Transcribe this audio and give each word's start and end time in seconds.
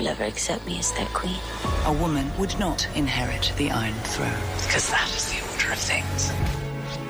will 0.00 0.08
ever 0.08 0.24
accept 0.24 0.66
me 0.66 0.78
as 0.78 0.92
their 0.92 1.06
queen. 1.06 1.36
A 1.84 1.92
woman 1.92 2.30
would 2.38 2.58
not 2.58 2.88
inherit 2.94 3.52
the 3.58 3.70
Iron 3.70 3.94
Throne, 4.04 4.32
because 4.64 4.88
that 4.90 5.06
is 5.14 5.30
the 5.30 5.46
order 5.52 5.72
of 5.72 5.78
things. 5.78 6.32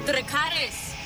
Dracarys! 0.07 1.00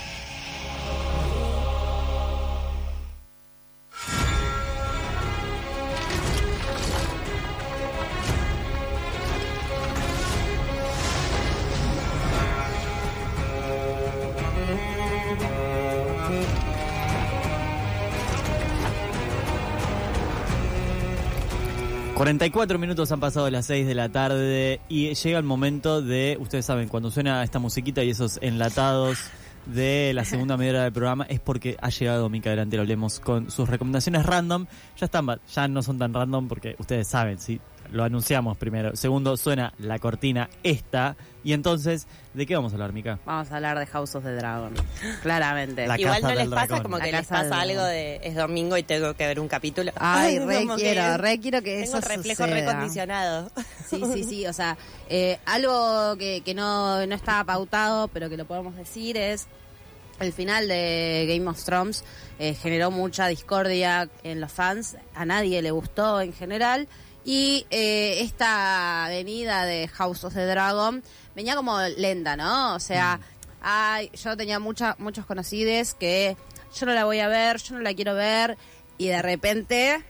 44 22.24 22.78
minutos 22.78 23.12
han 23.12 23.20
pasado 23.20 23.50
las 23.50 23.66
6 23.66 23.86
de 23.86 23.94
la 23.94 24.08
tarde 24.08 24.80
y 24.88 25.12
llega 25.12 25.36
el 25.36 25.44
momento 25.44 26.00
de, 26.00 26.38
ustedes 26.40 26.64
saben, 26.64 26.88
cuando 26.88 27.10
suena 27.10 27.44
esta 27.44 27.58
musiquita 27.58 28.02
y 28.02 28.08
esos 28.08 28.38
enlatados 28.40 29.18
de 29.66 30.10
la 30.14 30.24
segunda 30.24 30.56
media 30.56 30.84
del 30.84 30.92
programa 30.94 31.26
es 31.28 31.38
porque 31.40 31.76
ha 31.82 31.90
llegado 31.90 32.30
Mica 32.30 32.48
Delantero 32.48 32.80
Hablemos 32.80 33.20
con 33.20 33.50
sus 33.50 33.68
recomendaciones 33.68 34.24
random. 34.24 34.64
Ya 34.96 35.04
están, 35.04 35.38
ya 35.54 35.68
no 35.68 35.82
son 35.82 35.98
tan 35.98 36.14
random 36.14 36.48
porque 36.48 36.76
ustedes 36.78 37.08
saben, 37.08 37.38
sí, 37.38 37.60
lo 37.90 38.04
anunciamos 38.04 38.56
primero. 38.56 38.94
Segundo, 38.96 39.36
suena 39.36 39.72
la 39.78 39.98
cortina 39.98 40.48
esta. 40.62 41.16
Y 41.42 41.52
entonces, 41.52 42.06
¿de 42.32 42.46
qué 42.46 42.54
vamos 42.56 42.72
a 42.72 42.76
hablar, 42.76 42.92
Mica? 42.92 43.18
Vamos 43.26 43.50
a 43.52 43.56
hablar 43.56 43.78
de 43.78 43.86
House 43.86 44.14
of 44.14 44.24
the 44.24 44.32
Dragon. 44.34 44.72
Claramente. 45.22 45.86
La 45.86 46.00
Igual 46.00 46.20
casa 46.22 46.34
no 46.34 46.40
les 46.40 46.48
pasa 46.48 46.66
dragón. 46.66 46.82
como 46.84 46.98
que 46.98 47.12
les 47.12 47.26
pasa 47.26 47.60
algo 47.60 47.82
de 47.84 48.20
es 48.24 48.34
domingo 48.34 48.76
y 48.78 48.82
tengo 48.82 49.14
que 49.14 49.26
ver 49.26 49.38
un 49.40 49.48
capítulo. 49.48 49.92
Ay, 49.96 50.38
re 50.38 50.66
quiero, 50.76 51.16
re 51.18 51.38
quiero 51.40 51.62
que 51.62 51.82
Tengo 51.82 51.84
eso 51.84 51.96
un 51.98 52.02
reflejo 52.02 52.44
suceda. 52.44 52.60
recondicionado. 52.72 53.50
Sí, 53.88 54.02
sí, 54.14 54.24
sí. 54.24 54.46
O 54.46 54.52
sea, 54.52 54.76
eh, 55.08 55.38
algo 55.46 56.16
que, 56.16 56.40
que 56.42 56.54
no, 56.54 57.06
no 57.06 57.14
estaba 57.14 57.44
pautado, 57.44 58.08
pero 58.08 58.28
que 58.30 58.36
lo 58.36 58.46
podemos 58.46 58.74
decir 58.76 59.16
es 59.16 59.46
el 60.20 60.32
final 60.32 60.68
de 60.68 61.26
Game 61.28 61.48
of 61.50 61.62
Thrones 61.64 62.04
eh, 62.38 62.54
generó 62.54 62.90
mucha 62.90 63.26
discordia 63.26 64.08
en 64.22 64.40
los 64.40 64.50
fans. 64.50 64.96
A 65.14 65.24
nadie 65.26 65.60
le 65.60 65.70
gustó 65.72 66.20
en 66.20 66.32
general. 66.32 66.88
Y 67.24 67.66
eh, 67.70 68.20
esta 68.20 69.06
venida 69.08 69.64
de 69.64 69.88
House 69.88 70.24
of 70.24 70.34
the 70.34 70.46
Dragon 70.46 71.02
venía 71.34 71.56
como 71.56 71.80
lenta, 71.80 72.36
¿no? 72.36 72.74
O 72.74 72.80
sea, 72.80 73.18
ay, 73.62 74.10
yo 74.22 74.36
tenía 74.36 74.58
mucha, 74.58 74.94
muchos 74.98 75.24
conocidos 75.24 75.94
que 75.94 76.36
yo 76.74 76.86
no 76.86 76.92
la 76.92 77.04
voy 77.04 77.20
a 77.20 77.28
ver, 77.28 77.58
yo 77.62 77.76
no 77.76 77.80
la 77.80 77.94
quiero 77.94 78.14
ver. 78.14 78.58
Y 78.98 79.08
de 79.08 79.22
repente 79.22 80.04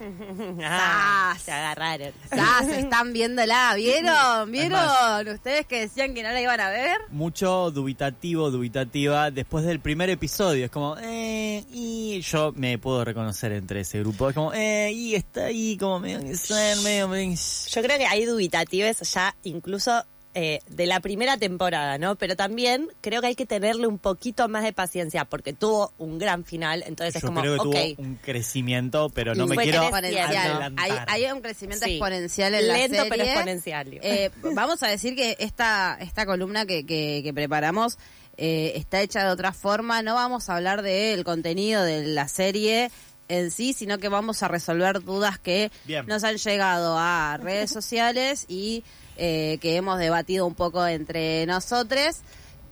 Ah, 0.62 1.32
Ah, 1.32 1.38
se 1.38 1.50
agarraron. 1.52 2.12
ya 2.34 2.60
se 2.64 2.80
están 2.80 3.12
viéndola, 3.12 3.74
¿vieron? 3.74 4.50
¿Vieron? 4.52 4.78
Además- 4.78 5.34
Ustedes 5.36 5.66
que 5.66 5.80
decían 5.80 6.14
que 6.14 6.22
no 6.22 6.30
la 6.30 6.40
iban 6.40 6.60
a 6.60 6.68
ver. 6.70 6.98
Mucho 7.10 7.70
dubitativo, 7.70 8.50
dubitativa. 8.50 9.30
Después 9.30 9.64
del 9.64 9.80
primer 9.80 10.08
episodio, 10.10 10.64
es 10.66 10.70
como, 10.70 10.96
eh, 10.98 11.64
y 11.72 12.20
yo 12.20 12.52
me 12.56 12.78
puedo 12.78 13.04
reconocer 13.04 13.52
entre 13.52 13.80
ese 13.80 14.00
grupo. 14.00 14.28
Es 14.28 14.34
como, 14.34 14.52
eh, 14.54 14.92
y 14.92 15.14
está 15.14 15.46
ahí, 15.46 15.76
como 15.76 15.98
medio 16.00 16.20
que 16.20 16.34
medio, 16.82 17.08
medio- 17.08 17.36
Yo 17.70 17.82
creo 17.82 17.98
que 17.98 18.06
hay 18.06 18.24
dubitatives 18.24 19.00
ya 19.12 19.34
incluso 19.44 20.04
eh, 20.38 20.60
de 20.68 20.84
la 20.84 21.00
primera 21.00 21.38
temporada, 21.38 21.96
¿no? 21.96 22.16
Pero 22.16 22.36
también 22.36 22.90
creo 23.00 23.22
que 23.22 23.28
hay 23.28 23.34
que 23.34 23.46
tenerle 23.46 23.86
un 23.86 23.96
poquito 23.96 24.48
más 24.50 24.64
de 24.64 24.74
paciencia 24.74 25.24
porque 25.24 25.54
tuvo 25.54 25.94
un 25.96 26.18
gran 26.18 26.44
final, 26.44 26.84
entonces 26.86 27.16
es 27.16 27.24
como, 27.24 27.40
creo 27.40 27.54
que 27.54 27.60
ok, 27.60 27.96
tuvo 27.96 28.06
un 28.06 28.16
crecimiento, 28.16 29.08
pero 29.08 29.34
no 29.34 29.46
me 29.46 29.56
quiero 29.56 29.82
adelantar. 29.94 30.72
Hay, 31.08 31.24
hay 31.24 31.32
un 31.32 31.40
crecimiento 31.40 31.86
Sí. 31.86 31.92
exponencial 31.92 32.52
en 32.52 32.68
la 32.68 32.74
lento 32.74 32.96
serie. 32.96 33.10
pero 33.10 33.24
exponencial. 33.24 33.88
Eh, 34.02 34.30
vamos 34.54 34.82
a 34.82 34.88
decir 34.88 35.16
que 35.16 35.36
esta, 35.38 35.96
esta 36.02 36.26
columna 36.26 36.66
que, 36.66 36.84
que, 36.84 37.22
que 37.24 37.32
preparamos 37.32 37.96
eh, 38.36 38.72
está 38.76 39.00
hecha 39.00 39.24
de 39.24 39.30
otra 39.30 39.54
forma. 39.54 40.02
No 40.02 40.16
vamos 40.16 40.50
a 40.50 40.56
hablar 40.56 40.82
del 40.82 41.24
contenido 41.24 41.82
de 41.82 42.04
la 42.08 42.28
serie 42.28 42.90
en 43.28 43.50
sí, 43.50 43.72
sino 43.72 43.96
que 43.96 44.10
vamos 44.10 44.42
a 44.42 44.48
resolver 44.48 45.02
dudas 45.02 45.38
que 45.38 45.70
Bien. 45.86 46.04
nos 46.06 46.24
han 46.24 46.36
llegado 46.36 46.96
a 46.98 47.38
redes 47.42 47.70
sociales 47.70 48.44
y 48.48 48.84
eh, 49.16 49.58
que 49.60 49.76
hemos 49.76 49.98
debatido 49.98 50.46
un 50.46 50.54
poco 50.54 50.86
entre 50.86 51.46
nosotros. 51.46 52.16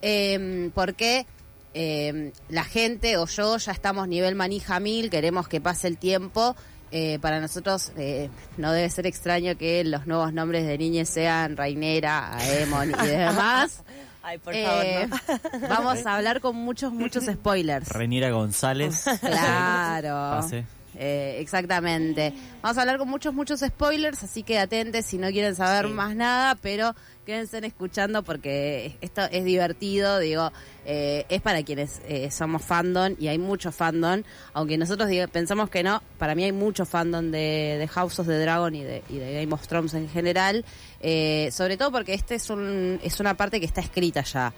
Eh, 0.03 0.71
porque 0.75 1.27
eh, 1.73 2.33
la 2.49 2.65
gente 2.65 3.17
o 3.17 3.27
yo 3.27 3.57
ya 3.57 3.73
estamos 3.73 4.07
nivel 4.09 4.35
manija 4.35 4.79
mil, 4.81 5.11
queremos 5.11 5.49
que 5.49 5.61
pase 5.61 5.89
el 5.89 5.99
tiempo. 5.99 6.55
Eh, 6.97 7.19
para 7.21 7.41
nosotros 7.41 7.91
eh, 7.97 8.31
no 8.57 8.71
debe 8.71 8.89
ser 8.89 9.07
extraño 9.07 9.57
que 9.59 9.83
los 9.83 10.07
nuevos 10.07 10.33
nombres 10.33 10.65
de 10.65 10.79
niñas 10.79 11.09
sean 11.09 11.57
Rainera, 11.57 12.37
Aemon 12.37 12.91
y 12.91 13.07
demás. 13.07 13.83
Ay, 14.23 14.39
por 14.39 14.55
Eh, 14.55 15.09
favor, 15.09 15.61
no. 15.61 15.69
vamos 15.69 16.07
a 16.07 16.15
hablar 16.17 16.41
con 16.41 16.55
muchos, 16.57 16.93
muchos 16.93 17.25
spoilers. 17.33 17.89
Renira 17.89 18.31
González. 18.31 19.05
Claro. 19.21 20.41
Pase. 20.41 20.65
Eh, 20.97 21.39
exactamente. 21.41 22.33
Vamos 22.63 22.79
a 22.79 22.83
hablar 22.83 22.99
con 22.99 23.09
muchos, 23.09 23.35
muchos 23.35 23.61
spoilers, 23.61 24.23
así 24.23 24.43
que 24.43 24.59
atentes 24.59 25.07
si 25.07 25.19
no 25.19 25.29
quieren 25.31 25.55
saber 25.55 25.87
Sí. 25.87 25.93
más 25.93 26.15
nada, 26.15 26.55
pero 26.57 26.95
quédense 27.27 27.59
escuchando 27.67 28.23
porque 28.23 28.97
esto 29.01 29.23
es 29.31 29.45
divertido, 29.45 30.19
digo, 30.19 30.53
eh, 30.85 31.25
es 31.29 31.41
para 31.41 31.63
quienes 31.63 32.01
eh, 32.07 32.31
somos 32.31 32.63
fandom 32.63 33.15
y 33.19 33.29
hay 33.29 33.39
mucho 33.39 33.73
fandom, 33.73 34.23
aunque 34.53 34.77
nosotros 34.79 35.09
digo, 35.09 35.27
pensamos 35.29 35.71
que 35.71 35.83
no, 35.83 36.03
para 36.19 36.35
mí 36.35 36.45
hay 36.45 36.53
mucho 36.53 36.85
fandom 36.85 37.31
de, 37.31 37.77
de 37.79 37.89
House 37.89 38.19
of 38.19 38.27
the 38.27 38.39
Dragon 38.39 38.75
y 38.75 38.85
de, 38.85 39.03
y 39.09 39.17
de 39.19 39.41
Game 39.41 39.53
of 39.55 39.67
Thrones 39.67 39.95
en 39.95 40.09
general, 40.09 40.65
eh, 41.01 41.49
sobre 41.51 41.77
todo 41.77 41.91
porque 41.93 42.15
este 42.15 42.35
es, 42.35 42.51
un, 42.51 43.01
es 43.03 43.19
una 43.21 43.35
parte 43.37 43.59
que 43.59 43.67
está 43.67 43.81
escrita 43.81 44.23
ya, 44.23 44.53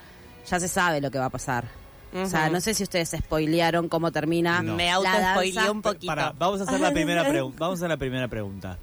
ya 0.51 0.61
se 0.61 0.69
sabe 0.69 1.01
lo 1.01 1.11
que 1.11 1.19
va 1.19 1.27
a 1.27 1.31
pasar. 1.31 1.86
O 2.15 2.27
sea, 2.27 2.49
no 2.49 2.61
sé 2.61 2.73
si 2.75 2.83
ustedes 2.83 3.11
spoilearon 3.11 3.89
cómo 3.89 4.11
termina. 4.13 4.63
No. 4.63 4.75
Me 4.75 4.87
la 4.87 4.95
auto-spoileé 4.95 5.55
danza. 5.55 5.71
un 5.73 5.83
poquito. 5.83 6.07
Para, 6.07 6.33
vamos 6.33 6.61
a 6.61 6.65
hacer 6.65 6.81
la 6.81 6.91
primera 6.93 7.29
pregunta. 7.29 7.57
Vamos 7.61 7.79
a 7.79 7.81
hacer 7.81 7.89
la 7.91 7.97
primera 7.97 8.29
pregunta. 8.29 8.79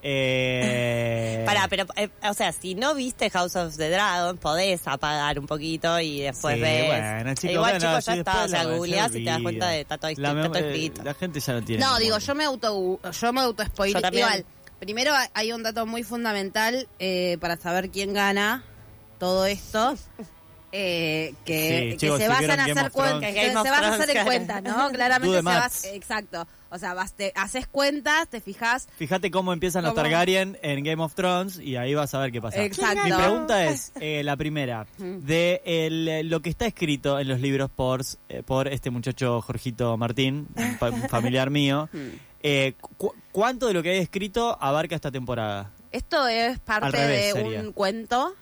Eh, 0.00 1.42
Pará, 1.44 1.66
pero, 1.68 1.84
eh, 1.96 2.08
o 2.28 2.32
sea, 2.34 2.52
si 2.52 2.74
no 2.74 2.94
viste 2.94 3.28
House 3.30 3.56
of 3.56 3.76
the 3.76 3.90
Dragon, 3.90 4.36
podés 4.38 4.86
apagar 4.86 5.38
un 5.38 5.46
poquito 5.46 5.98
y 6.00 6.20
después 6.20 6.54
sí, 6.54 6.60
ves. 6.60 6.86
bueno, 6.86 7.34
chicos, 7.34 7.54
Igual, 7.54 7.72
bueno, 7.72 7.78
chicos, 7.78 8.04
ya 8.06 8.14
después 8.14 8.18
está, 8.36 8.44
o 8.44 8.48
sea, 8.48 8.64
googleás 8.64 9.10
y 9.14 9.24
te 9.24 9.30
das 9.30 9.42
cuenta 9.42 9.68
de 9.68 9.80
está 9.80 9.98
todo, 9.98 10.10
La 10.16 10.28
está 10.30 10.42
todo 10.46 10.56
eh, 10.58 10.66
escrito. 10.68 11.02
La 11.02 11.14
gente 11.14 11.40
ya 11.40 11.52
no 11.52 11.62
tiene. 11.62 11.84
No, 11.84 11.98
digo, 11.98 12.18
yo 12.18 12.34
me 12.34 12.44
auto 12.44 13.00
yo 13.12 13.32
me 13.32 13.40
auto. 13.40 13.64
Igual, 14.12 14.44
primero 14.78 15.12
hay- 15.14 15.28
hay 15.34 15.52
un 15.52 15.62
dato 15.62 15.84
muy 15.84 16.04
fundamental 16.04 16.88
eh, 17.00 17.36
para 17.40 17.56
saber 17.56 17.90
quién 17.90 18.12
gana 18.14 18.62
todo 19.18 19.46
esto. 19.46 19.94
Eh, 20.72 21.34
que, 21.44 21.68
Sí, 21.68 21.90
que 21.92 21.96
chicos, 21.96 22.18
se 22.18 22.24
si 22.24 22.28
basan 22.28 22.60
a 22.60 22.64
hacer 22.64 22.90
cuentas, 22.90 23.32
Que 23.34 23.40
se 23.50 23.56
a 23.56 23.94
hacer 23.94 24.16
en 24.16 24.24
cuentas, 24.24 24.62
¿no? 24.62 24.88
Claramente 24.92 25.36
se 25.36 25.42
va, 25.42 25.60
maths. 25.60 25.84
exacto. 25.86 26.46
O 26.70 26.76
sea, 26.78 26.92
vas, 26.92 27.14
te, 27.14 27.32
haces 27.34 27.66
cuentas, 27.66 28.28
te 28.28 28.42
fijas. 28.42 28.88
Fíjate 28.98 29.30
cómo 29.30 29.54
empiezan 29.54 29.84
los. 29.84 29.94
Targaryen 29.94 30.58
en 30.60 30.84
Game 30.84 31.02
of 31.02 31.14
Thrones 31.14 31.58
y 31.58 31.76
ahí 31.76 31.94
vas 31.94 32.12
a 32.12 32.18
ver 32.18 32.30
qué 32.30 32.42
pasa. 32.42 32.62
Exacto. 32.62 33.04
Mi 33.04 33.12
pregunta 33.12 33.64
es, 33.64 33.92
eh, 34.00 34.22
la 34.22 34.36
primera, 34.36 34.86
de 34.98 35.62
el, 35.64 36.28
lo 36.28 36.40
que 36.40 36.50
está 36.50 36.66
escrito 36.66 37.18
en 37.18 37.28
los 37.28 37.40
libros 37.40 37.70
por, 37.70 38.02
eh, 38.28 38.42
por 38.44 38.68
este 38.68 38.90
muchacho 38.90 39.40
Jorgito 39.40 39.96
Martín, 39.96 40.48
un, 40.54 40.76
fa- 40.76 40.90
un 40.90 41.08
familiar 41.08 41.48
mío, 41.48 41.88
eh, 42.42 42.74
cu- 42.98 43.14
¿cuánto 43.32 43.66
de 43.68 43.72
lo 43.72 43.82
que 43.82 43.92
hay 43.92 43.98
escrito 44.00 44.58
abarca 44.60 44.94
esta 44.94 45.10
temporada? 45.10 45.70
Esto 45.90 46.28
es 46.28 46.58
parte 46.58 46.90
revés 46.90 47.34
de 47.34 47.40
sería. 47.40 47.60
un 47.60 47.72
cuento 47.72 48.34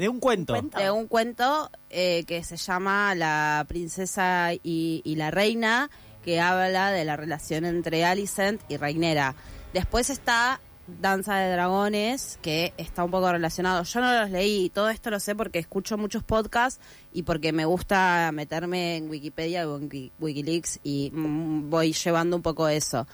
De 0.00 0.08
un 0.08 0.18
cuento. 0.18 0.54
¿Cuento? 0.54 0.78
de 0.78 0.90
un 0.90 1.06
cuento 1.06 1.70
eh, 1.90 2.24
que 2.26 2.42
se 2.42 2.56
llama 2.56 3.14
La 3.14 3.64
princesa 3.68 4.52
y, 4.54 5.02
y 5.04 5.14
la 5.16 5.30
reina, 5.30 5.90
que 6.24 6.40
habla 6.40 6.90
de 6.90 7.04
la 7.04 7.16
relación 7.16 7.64
entre 7.64 8.04
Alicent 8.04 8.60
y 8.68 8.76
Reinera. 8.76 9.34
Después 9.72 10.10
está 10.10 10.60
Danza 11.00 11.36
de 11.36 11.52
Dragones, 11.52 12.38
que 12.42 12.72
está 12.76 13.04
un 13.04 13.10
poco 13.12 13.30
relacionado. 13.30 13.84
Yo 13.84 14.00
no 14.00 14.12
los 14.20 14.30
leí, 14.30 14.64
y 14.64 14.70
todo 14.70 14.88
esto 14.90 15.10
lo 15.10 15.20
sé 15.20 15.36
porque 15.36 15.60
escucho 15.60 15.96
muchos 15.96 16.24
podcasts 16.24 16.80
y 17.12 17.22
porque 17.22 17.52
me 17.52 17.64
gusta 17.64 18.30
meterme 18.32 18.96
en 18.96 19.08
Wikipedia 19.08 19.68
o 19.68 19.76
en 19.76 19.88
Wiki- 19.88 20.10
Wikileaks 20.18 20.80
y 20.82 21.10
mm, 21.12 21.70
voy 21.70 21.92
llevando 21.92 22.34
un 22.36 22.42
poco 22.42 22.68
eso. 22.68 23.06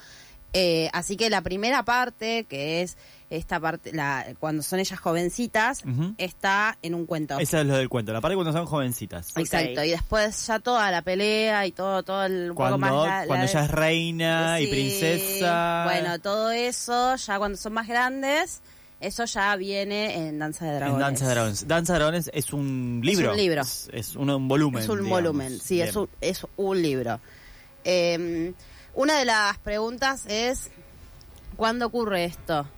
Eh, 0.59 0.89
así 0.95 1.17
que 1.17 1.29
la 1.29 1.43
primera 1.43 1.85
parte, 1.85 2.45
que 2.49 2.81
es 2.83 2.97
esta 3.29 3.59
parte, 3.61 3.93
la, 3.93 4.25
cuando 4.39 4.63
son 4.63 4.79
ellas 4.79 4.99
jovencitas, 4.99 5.83
está 6.17 6.79
en 6.81 6.95
un 6.95 7.05
cuento. 7.05 7.39
Eso 7.39 7.59
es 7.59 7.67
lo 7.67 7.77
del 7.77 7.89
cuento, 7.91 8.13
la 8.13 8.21
parte 8.23 8.37
cuando 8.37 8.53
son 8.53 8.65
jovencitas. 8.65 9.37
Exacto, 9.37 9.85
y 9.85 9.91
después 9.91 10.47
ya 10.47 10.59
toda 10.61 10.91
la 10.91 11.03
pelea 11.03 11.67
y 11.67 11.73
todo, 11.73 12.03
todo 12.05 12.25
el 12.25 12.43
un 12.53 12.57
poco 12.57 12.57
Cuando, 12.57 12.79
más 12.79 12.93
la- 12.93 13.21
la- 13.23 13.27
cuando 13.27 13.47
ella 13.47 13.65
es 13.65 13.71
reina 13.71 14.61
y 14.61 14.67
princesa. 14.69 15.83
Bueno, 15.85 16.19
todo 16.21 16.51
eso, 16.53 17.17
ya 17.17 17.39
cuando 17.39 17.59
son 17.59 17.73
más 17.75 17.87
grandes, 17.89 18.61
eso 19.01 19.25
ya 19.27 19.55
viene 19.57 20.29
en 20.29 20.39
Danza 20.39 20.65
de 20.65 20.71
en 20.71 20.77
Dragones. 20.79 21.01
Danza 21.01 21.25
de 21.27 21.31
Dragones. 21.35 21.69
Danza 21.69 21.93
de 21.93 21.99
Dragones 21.99 22.31
es 22.33 22.53
un 22.53 23.01
libro. 23.05 23.33
un 23.33 23.37
libro. 23.37 23.61
Es, 23.63 23.91
es 23.93 24.17
un, 24.17 24.31
un 24.31 24.49
volumen. 24.49 24.83
Es 24.83 24.89
un 24.89 24.99
digamos. 25.03 25.19
volumen, 25.23 25.61
sí, 25.61 25.83
es 25.83 25.95
un, 25.97 26.09
es 26.21 26.47
un 26.57 26.81
libro. 26.81 27.21
Eh, 27.85 28.53
una 28.97 29.17
de 29.19 29.25
las 29.25 29.59
preguntas 29.59 30.27
es, 30.27 30.73
¿Cuándo 31.57 31.87
ocurre 31.87 32.27
esto? 32.27 32.69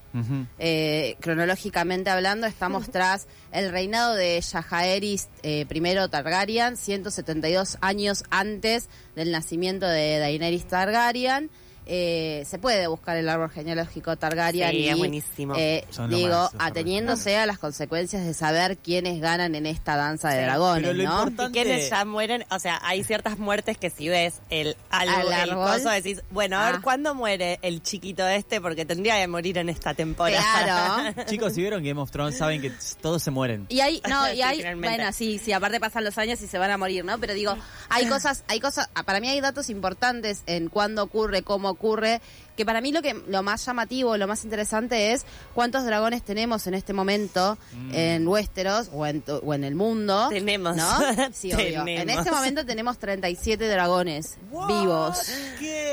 Eh, 0.59 1.17
cronológicamente 1.21 2.11
hablando, 2.11 2.47
estamos 2.47 2.91
tras 2.91 3.29
el 3.53 3.71
reinado 3.71 4.15
de 4.15 4.41
Yajaeris 4.41 5.29
eh, 5.43 5.67
I 5.69 6.09
Targaryen, 6.11 6.77
172 6.77 7.79
años 7.81 8.25
antes 8.31 8.89
del 9.15 9.31
nacimiento 9.31 9.87
de 9.87 10.19
Daenerys 10.19 10.67
Targaryen. 10.67 11.51
Eh, 11.91 12.45
se 12.47 12.59
puede 12.59 12.87
buscar 12.87 13.17
el 13.17 13.29
árbol 13.31 13.49
genealógico 13.51 14.15
Targaryen 14.17 14.71
Sí, 14.71 14.77
y, 14.77 14.89
es 14.91 14.99
buenísimo. 14.99 15.55
eh, 15.57 15.87
digo, 16.11 16.29
más, 16.29 16.51
ateniéndose 16.59 17.37
a 17.39 17.47
las 17.47 17.59
consecuencias 17.59 18.27
de 18.27 18.35
saber 18.35 18.77
quiénes 18.77 19.21
ganan 19.23 19.55
en 19.55 19.65
esta 19.65 19.97
danza 19.97 20.29
de 20.29 20.43
dragones, 20.43 20.83
Pero 20.83 20.93
lo 20.93 21.05
¿no? 21.05 21.19
importante- 21.29 21.59
Y 21.61 21.65
quienes 21.65 21.89
ya 21.91 22.05
mueren, 22.05 22.45
o 22.51 22.59
sea, 22.59 22.79
hay 22.83 23.05
ciertas 23.05 23.39
muertes 23.39 23.79
que 23.79 23.89
si 23.89 24.09
ves 24.09 24.41
el 24.51 24.77
Al 24.91 25.09
algo, 25.09 25.33
el 25.33 25.55
coso, 25.55 25.89
decís, 25.91 26.21
bueno, 26.31 26.59
a 26.59 26.67
ver 26.67 26.75
Ah. 26.77 26.81
cuándo 26.83 27.15
muere 27.15 27.59
el 27.63 27.83
chiquito 27.83 28.27
este, 28.29 28.61
porque 28.61 28.85
tendría 28.85 29.17
que 29.19 29.27
morir 29.27 29.57
en 29.57 29.71
esta 29.71 29.95
temporada. 29.95 30.43
Claro. 30.65 31.23
Chicos, 31.27 31.55
si 31.55 31.63
vieron 31.63 31.83
Game 31.83 31.99
of 32.01 32.11
Thrones, 32.11 32.37
saben 32.37 32.61
que 32.61 32.71
todos 33.01 33.23
se 33.23 33.31
mueren. 33.31 33.65
Y 33.71 33.81
hay, 33.81 34.03
no, 34.09 34.31
y 34.31 34.43
hay, 34.43 34.63
bueno, 34.75 35.11
sí, 35.15 35.39
sí, 35.39 35.53
aparte 35.53 35.81
pasan 35.81 36.05
los 36.05 36.19
años 36.19 36.43
y 36.43 36.47
se 36.49 36.59
van 36.59 36.71
a 36.71 36.77
morir, 36.77 37.03
¿no? 37.07 37.19
Pero 37.19 37.33
digo, 37.33 37.57
hay 37.89 38.07
cosas, 38.09 38.45
hay 38.47 38.61
cosas, 38.61 38.91
ah, 38.95 39.05
para 39.05 39.21
mí 39.21 39.29
hay 39.29 39.41
datos 39.41 39.71
importantes 39.71 40.43
en 40.45 40.69
cuándo 40.69 41.03
ocurre, 41.03 41.43
cómo 41.43 41.78
ocurre, 41.79 42.21
que 42.57 42.67
para 42.67 42.81
mí 42.81 42.91
lo 42.93 43.01
que 43.03 43.15
lo 43.29 43.43
más 43.45 43.65
llamativo, 43.65 44.17
lo 44.17 44.27
más 44.27 44.43
interesante 44.45 45.13
es 45.13 45.25
cuántos 45.55 45.85
dragones 45.85 46.25
tenemos 46.25 46.67
en 46.67 46.75
este 46.75 46.93
momento 46.93 47.57
Mm. 47.73 47.95
en 47.95 48.29
Westeros 48.29 48.91
o 48.93 49.07
en, 49.07 49.23
o 49.29 49.55
en 49.55 49.63
el 49.65 49.75
mundo. 49.75 50.29
Tenemos. 50.31 50.77
¿No? 50.77 50.89
Sí, 51.33 51.53
obvio. 51.53 51.87
En 51.87 52.11
este 52.11 52.31
momento 52.31 52.67
tenemos 52.67 52.99
37 52.99 53.69
dragones 53.69 54.39
vivos. 54.51 55.19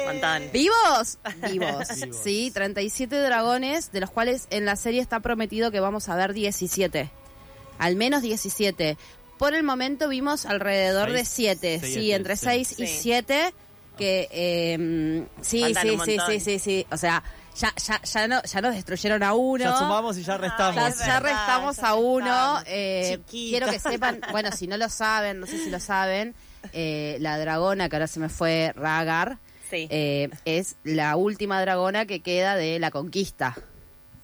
Montón. 0.05 0.43
¿Vivos? 0.51 1.17
Vivos. 1.51 1.87
Vivos. 1.87 1.87
Sí, 2.23 2.51
37 2.53 3.15
dragones, 3.19 3.91
de 3.91 3.99
los 4.01 4.09
cuales 4.09 4.47
en 4.49 4.65
la 4.65 4.75
serie 4.75 5.01
está 5.01 5.19
prometido 5.19 5.71
que 5.71 5.79
vamos 5.79 6.09
a 6.09 6.15
ver 6.15 6.33
17. 6.33 7.09
Al 7.77 7.95
menos 7.95 8.21
17. 8.21 8.97
Por 9.37 9.53
el 9.53 9.63
momento 9.63 10.07
vimos 10.07 10.45
alrededor 10.45 11.11
de 11.11 11.25
Seis, 11.25 11.57
7. 11.59 11.79
seis, 11.81 11.93
Sí, 11.93 11.99
siete, 11.99 12.15
entre 12.15 12.35
sí. 12.37 12.45
6 12.45 12.71
y 12.79 12.87
Sí. 12.87 12.97
7. 13.01 13.53
Que 13.97 14.27
eh, 14.31 15.25
sí, 15.41 15.61
Faltan 15.61 15.83
sí, 15.83 15.97
sí, 16.05 16.17
sí, 16.27 16.39
sí, 16.39 16.59
sí. 16.59 16.87
O 16.91 16.97
sea, 16.97 17.23
ya, 17.55 17.73
ya, 17.75 18.01
ya, 18.01 18.27
no, 18.27 18.41
ya 18.43 18.61
nos 18.61 18.75
destruyeron 18.75 19.23
a 19.23 19.33
uno. 19.33 19.63
Ya 19.63 19.77
sumamos 19.77 20.17
y 20.17 20.23
ya 20.23 20.37
restamos. 20.37 20.75
Ya, 20.99 21.19
restamos 21.19 21.77
ya 21.77 21.87
a 21.89 21.95
uno. 21.95 22.25
restamos. 22.25 22.63
Eh, 22.67 23.17
Chiquito. 23.25 23.49
quiero 23.51 23.67
que 23.71 23.79
sepan, 23.79 24.21
bueno, 24.31 24.51
si 24.51 24.67
no 24.67 24.77
lo 24.77 24.89
saben, 24.89 25.39
no 25.39 25.45
sé 25.45 25.57
si 25.63 25.69
lo 25.69 25.79
saben, 25.79 26.35
eh, 26.73 27.17
la 27.21 27.37
dragona, 27.39 27.87
que 27.89 27.95
ahora 27.95 28.07
se 28.07 28.19
me 28.19 28.29
fue 28.29 28.73
Ragar, 28.75 29.37
Sí. 29.69 29.87
eh, 29.89 30.29
es 30.45 30.75
la 30.83 31.15
última 31.15 31.59
dragona 31.61 32.05
que 32.05 32.19
queda 32.19 32.55
de 32.55 32.77
la 32.79 32.91
conquista. 32.91 33.55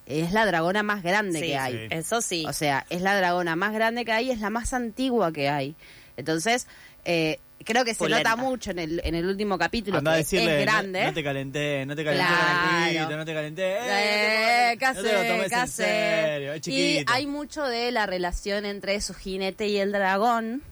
Es 0.05 0.33
la 0.33 0.45
dragona 0.45 0.83
más 0.83 1.01
grande 1.03 1.39
Sí, 1.39 1.45
que 1.47 1.57
hay. 1.57 1.73
sí. 1.73 1.87
Eso 1.89 2.21
sí. 2.21 2.45
O 2.47 2.53
sea, 2.53 2.85
es 2.89 3.01
la 3.01 3.15
dragona 3.15 3.55
más 3.55 3.71
grande 3.73 4.03
que 4.03 4.11
hay, 4.11 4.29
es 4.29 4.39
la 4.39 4.49
más 4.49 4.73
antigua 4.73 5.31
que 5.31 5.47
hay. 5.49 5.75
Entonces, 6.17 6.67
eh, 7.05 7.39
creo 7.65 7.83
que 7.85 7.93
se 7.93 7.99
Pulenta. 7.99 8.31
nota 8.31 8.41
mucho 8.41 8.71
en 8.71 8.79
el, 8.79 9.01
en 9.03 9.15
el 9.15 9.25
último 9.25 9.57
capítulo 9.57 9.97
Anda 9.97 10.11
a 10.11 10.13
que 10.15 10.17
decirle, 10.19 10.59
es 10.61 10.65
no- 10.65 10.71
grande. 10.71 11.03
No, 11.05 11.13
te 11.13 11.23
calenté, 11.23 11.85
no 11.85 11.95
te 11.95 12.03
calenté 12.03 12.27
Claro. 12.27 12.69
tranquilo, 12.69 13.17
no 13.17 13.25
te 13.25 13.33
calenté. 13.33 13.63
Eh, 13.63 14.71
Eh, 14.71 14.77
¿qué 14.79 14.85
no 14.85 14.93
te 14.93 15.55
en 15.61 15.67
serio, 15.67 16.53
es 16.53 16.67
Y 16.67 17.03
hay 17.07 17.27
mucho 17.27 17.63
de 17.65 17.91
la 17.91 18.05
relación 18.05 18.65
entre 18.65 18.99
su 19.01 19.13
jinete 19.13 19.67
y 19.67 19.77
el 19.77 19.91
dragón, 19.91 20.63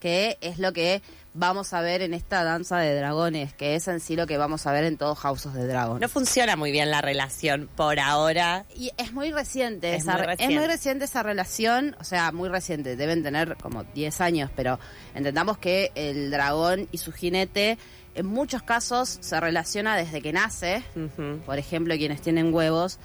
que 0.00 0.36
es 0.40 0.58
lo 0.58 0.72
que 0.72 1.02
vamos 1.38 1.72
a 1.72 1.80
ver 1.82 2.02
en 2.02 2.14
esta 2.14 2.42
danza 2.44 2.78
de 2.78 2.94
dragones, 2.96 3.52
que 3.54 3.74
es 3.74 3.86
en 3.88 4.00
sí 4.00 4.16
lo 4.16 4.26
que 4.26 4.38
vamos 4.38 4.66
a 4.66 4.72
ver 4.72 4.84
en 4.84 4.96
todos 4.96 5.18
Houses 5.18 5.52
de 5.52 5.66
Dragon. 5.66 6.00
No 6.00 6.08
funciona 6.08 6.56
muy 6.56 6.72
bien 6.72 6.90
la 6.90 7.02
relación 7.02 7.68
por 7.76 8.00
ahora. 8.00 8.64
Y 8.74 8.90
es 8.96 9.12
muy 9.12 9.30
reciente, 9.30 9.94
Es 9.94 10.02
esa, 10.02 10.12
muy 10.12 10.20
re- 10.22 10.26
reciente. 10.28 10.54
es 10.54 10.60
muy 10.60 10.66
reciente 10.68 11.04
esa 11.04 11.22
relación, 11.22 11.94
o 12.00 12.04
sea, 12.04 12.32
muy 12.32 12.48
reciente, 12.48 12.96
deben 12.96 13.22
tener 13.22 13.56
como 13.60 13.84
10 13.84 14.20
años, 14.20 14.50
pero 14.56 14.78
entendamos 15.14 15.58
que 15.58 15.92
el 15.94 16.30
dragón 16.30 16.88
y 16.90 16.98
su 16.98 17.12
jinete 17.12 17.78
en 18.14 18.26
muchos 18.26 18.62
casos 18.62 19.18
se 19.20 19.38
relaciona 19.38 19.94
desde 19.96 20.22
que 20.22 20.32
nace, 20.32 20.82
por 21.44 21.58
ejemplo, 21.58 21.94
quienes 21.96 22.22
tienen 22.22 22.52
huevos, 22.54 22.98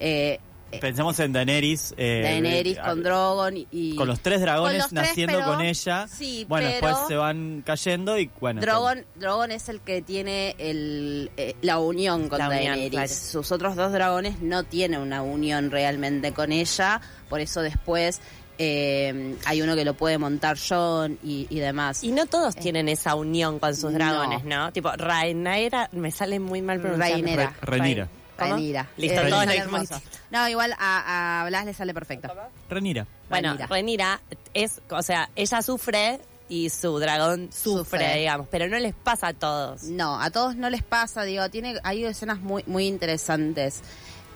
eh, 0.00 0.40
Pensamos 0.80 1.18
en 1.20 1.32
Daenerys. 1.32 1.94
eh, 1.96 2.20
Daenerys 2.24 2.76
eh, 2.76 2.80
con 2.84 3.02
Drogon 3.02 3.54
y, 3.70 3.94
Con 3.96 4.08
los 4.08 4.20
tres 4.20 4.40
dragones 4.40 4.72
Con 4.72 4.78
los 4.78 4.88
tres, 4.90 5.08
naciendo 5.10 5.38
pero- 5.38 5.46
con 5.46 5.60
ella. 5.62 6.06
sí, 6.08 6.44
bueno, 6.48 6.68
pero- 6.68 6.86
después 6.88 7.08
se 7.08 7.16
van 7.16 7.62
cayendo 7.64 8.18
y 8.18 8.30
bueno. 8.40 8.60
Drogon, 8.60 9.04
Drogon 9.14 9.52
es 9.52 9.68
el 9.68 9.80
que 9.80 10.02
tiene 10.02 10.54
el, 10.58 11.30
eh, 11.36 11.54
la 11.62 11.78
unión 11.78 12.28
con 12.28 12.38
La 12.38 12.48
unión, 12.48 12.64
Daenerys. 12.64 12.90
claro. 12.90 13.08
Sus 13.08 13.52
otros 13.52 13.76
dos 13.76 13.92
dragones 13.92 14.40
no 14.42 14.64
tienen 14.64 15.00
una 15.00 15.22
unión 15.22 15.70
realmente 15.70 16.32
con 16.32 16.52
ella, 16.52 17.00
por 17.28 17.40
eso 17.40 17.62
después 17.62 18.20
eh, 18.58 19.36
hay 19.44 19.60
uno 19.62 19.76
que 19.76 19.84
lo 19.84 19.94
puede 19.94 20.16
montar 20.18 20.56
John 20.58 21.18
y, 21.22 21.46
y 21.50 21.58
demás. 21.60 22.02
Y 22.02 22.10
no 22.12 22.24
todos 22.26 22.56
tienen 22.56 22.88
esa 22.88 23.14
unión 23.14 23.58
con 23.58 23.74
sus 23.76 23.92
No. 23.92 23.98
dragones, 23.98 24.44
¿no? 24.44 24.72
Tipo, 24.72 24.90
Rhaenyra, 24.92 25.90
me 25.92 26.10
sale 26.10 26.40
muy 26.40 26.62
mal 26.62 26.80
pronunciar. 26.80 27.10
Rhaenyra. 27.12 27.54
Re- 27.60 28.08
Rhaenyra. 28.38 28.88
Listo, 28.96 29.20
Eh. 29.22 30.00
No, 30.30 30.48
igual 30.48 30.74
a, 30.78 31.42
a 31.42 31.46
Blas 31.46 31.64
le 31.66 31.74
sale 31.74 31.94
perfecto. 31.94 32.28
Renira. 32.68 33.06
Bueno. 33.28 33.56
Rhaenyra 33.68 34.20
es, 34.54 34.80
o 34.90 35.02
sea, 35.02 35.30
ella 35.36 35.62
sufre 35.62 36.20
y 36.48 36.70
su 36.70 36.98
dragón 36.98 37.50
sufre, 37.52 37.98
Sufre. 38.06 38.18
digamos, 38.18 38.46
pero 38.50 38.68
no 38.68 38.78
les 38.78 38.94
pasa 38.94 39.28
a 39.28 39.32
todos. 39.34 39.84
No, 39.84 40.20
a 40.20 40.30
todos 40.30 40.54
no 40.56 40.70
les 40.70 40.82
pasa, 40.82 41.24
digo, 41.24 41.48
tiene, 41.50 41.76
hay 41.82 42.04
escenas 42.04 42.38
muy, 42.40 42.62
muy 42.66 42.86
interesantes. 42.86 43.82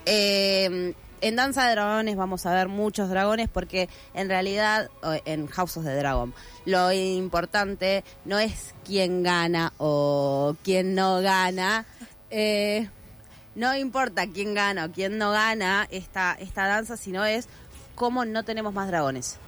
Eh, 0.07 0.95
en 1.23 1.37
Danza 1.37 1.67
de 1.67 1.73
Dragones 1.73 2.17
vamos 2.17 2.47
a 2.47 2.55
ver 2.55 2.69
muchos 2.69 3.11
dragones 3.11 3.49
porque 3.51 3.89
en 4.15 4.29
realidad, 4.29 4.89
en 5.27 5.47
House 5.49 5.77
of 5.77 5.85
the 5.85 5.95
Dragon, 5.95 6.33
lo 6.65 6.91
importante 6.93 8.03
no 8.25 8.39
es 8.39 8.75
quién 8.87 9.23
gana 9.23 9.73
o 9.79 10.57
quién 10.65 10.95
no 10.95 11.21
gana. 11.21 11.85
Eh, 12.31 12.89
no 13.55 13.77
importa 13.77 14.27
quién 14.27 14.55
gana 14.55 14.87
o 14.87 14.91
quién 14.93 15.19
no 15.19 15.31
gana 15.33 15.87
esta, 15.91 16.37
esta 16.41 16.67
danza, 16.67 16.97
sino 16.97 17.25
es 17.25 17.49
cómo 17.95 18.25
no 18.25 18.45
tenemos 18.45 18.73
más 18.75 18.89
dragones. 18.89 19.39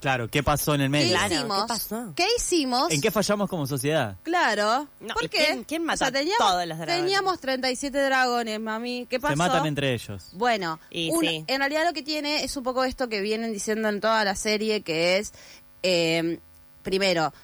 Claro, 0.00 0.28
¿qué 0.30 0.42
pasó 0.42 0.74
en 0.74 0.80
el 0.80 0.86
¿Qué 0.86 0.90
medio? 0.90 1.18
¿qué 1.28 1.34
hicimos? 1.34 1.64
pasó? 1.68 2.12
¿Qué 2.16 2.26
hicimos? 2.38 2.90
¿En 2.90 3.02
qué 3.02 3.10
fallamos 3.10 3.50
como 3.50 3.66
sociedad? 3.66 4.16
Claro. 4.22 4.88
No, 4.98 5.12
¿Por 5.12 5.24
¿y 5.24 5.28
qué? 5.28 5.38
quién- 5.44 5.64
quién 5.64 5.84
mató 5.84 5.96
O 5.96 5.98
sea, 5.98 6.08
a 6.08 6.12
teníamos, 6.12 6.38
todos 6.38 6.66
los 6.66 6.78
dragones? 6.78 7.02
Teníamos 7.02 7.38
37 7.40 7.98
dragones, 7.98 8.58
mami. 8.60 9.06
¿Qué 9.10 9.20
pasó? 9.20 9.32
Se 9.32 9.36
matan 9.36 9.66
entre 9.66 9.92
ellos. 9.92 10.30
Bueno, 10.32 10.80
Y 10.88 11.10
un- 11.10 11.20
sí. 11.20 11.44
en 11.46 11.58
realidad 11.58 11.84
lo 11.84 11.92
que 11.92 12.02
tiene 12.02 12.44
es 12.44 12.56
un 12.56 12.62
poco 12.62 12.84
esto 12.84 13.10
que 13.10 13.20
vienen 13.20 13.52
diciendo 13.52 13.90
en 13.90 14.00
toda 14.00 14.24
la 14.24 14.36
serie, 14.36 14.80
que 14.80 15.18
es, 15.18 15.34
eh, 15.82 16.38
primero, 16.82 17.34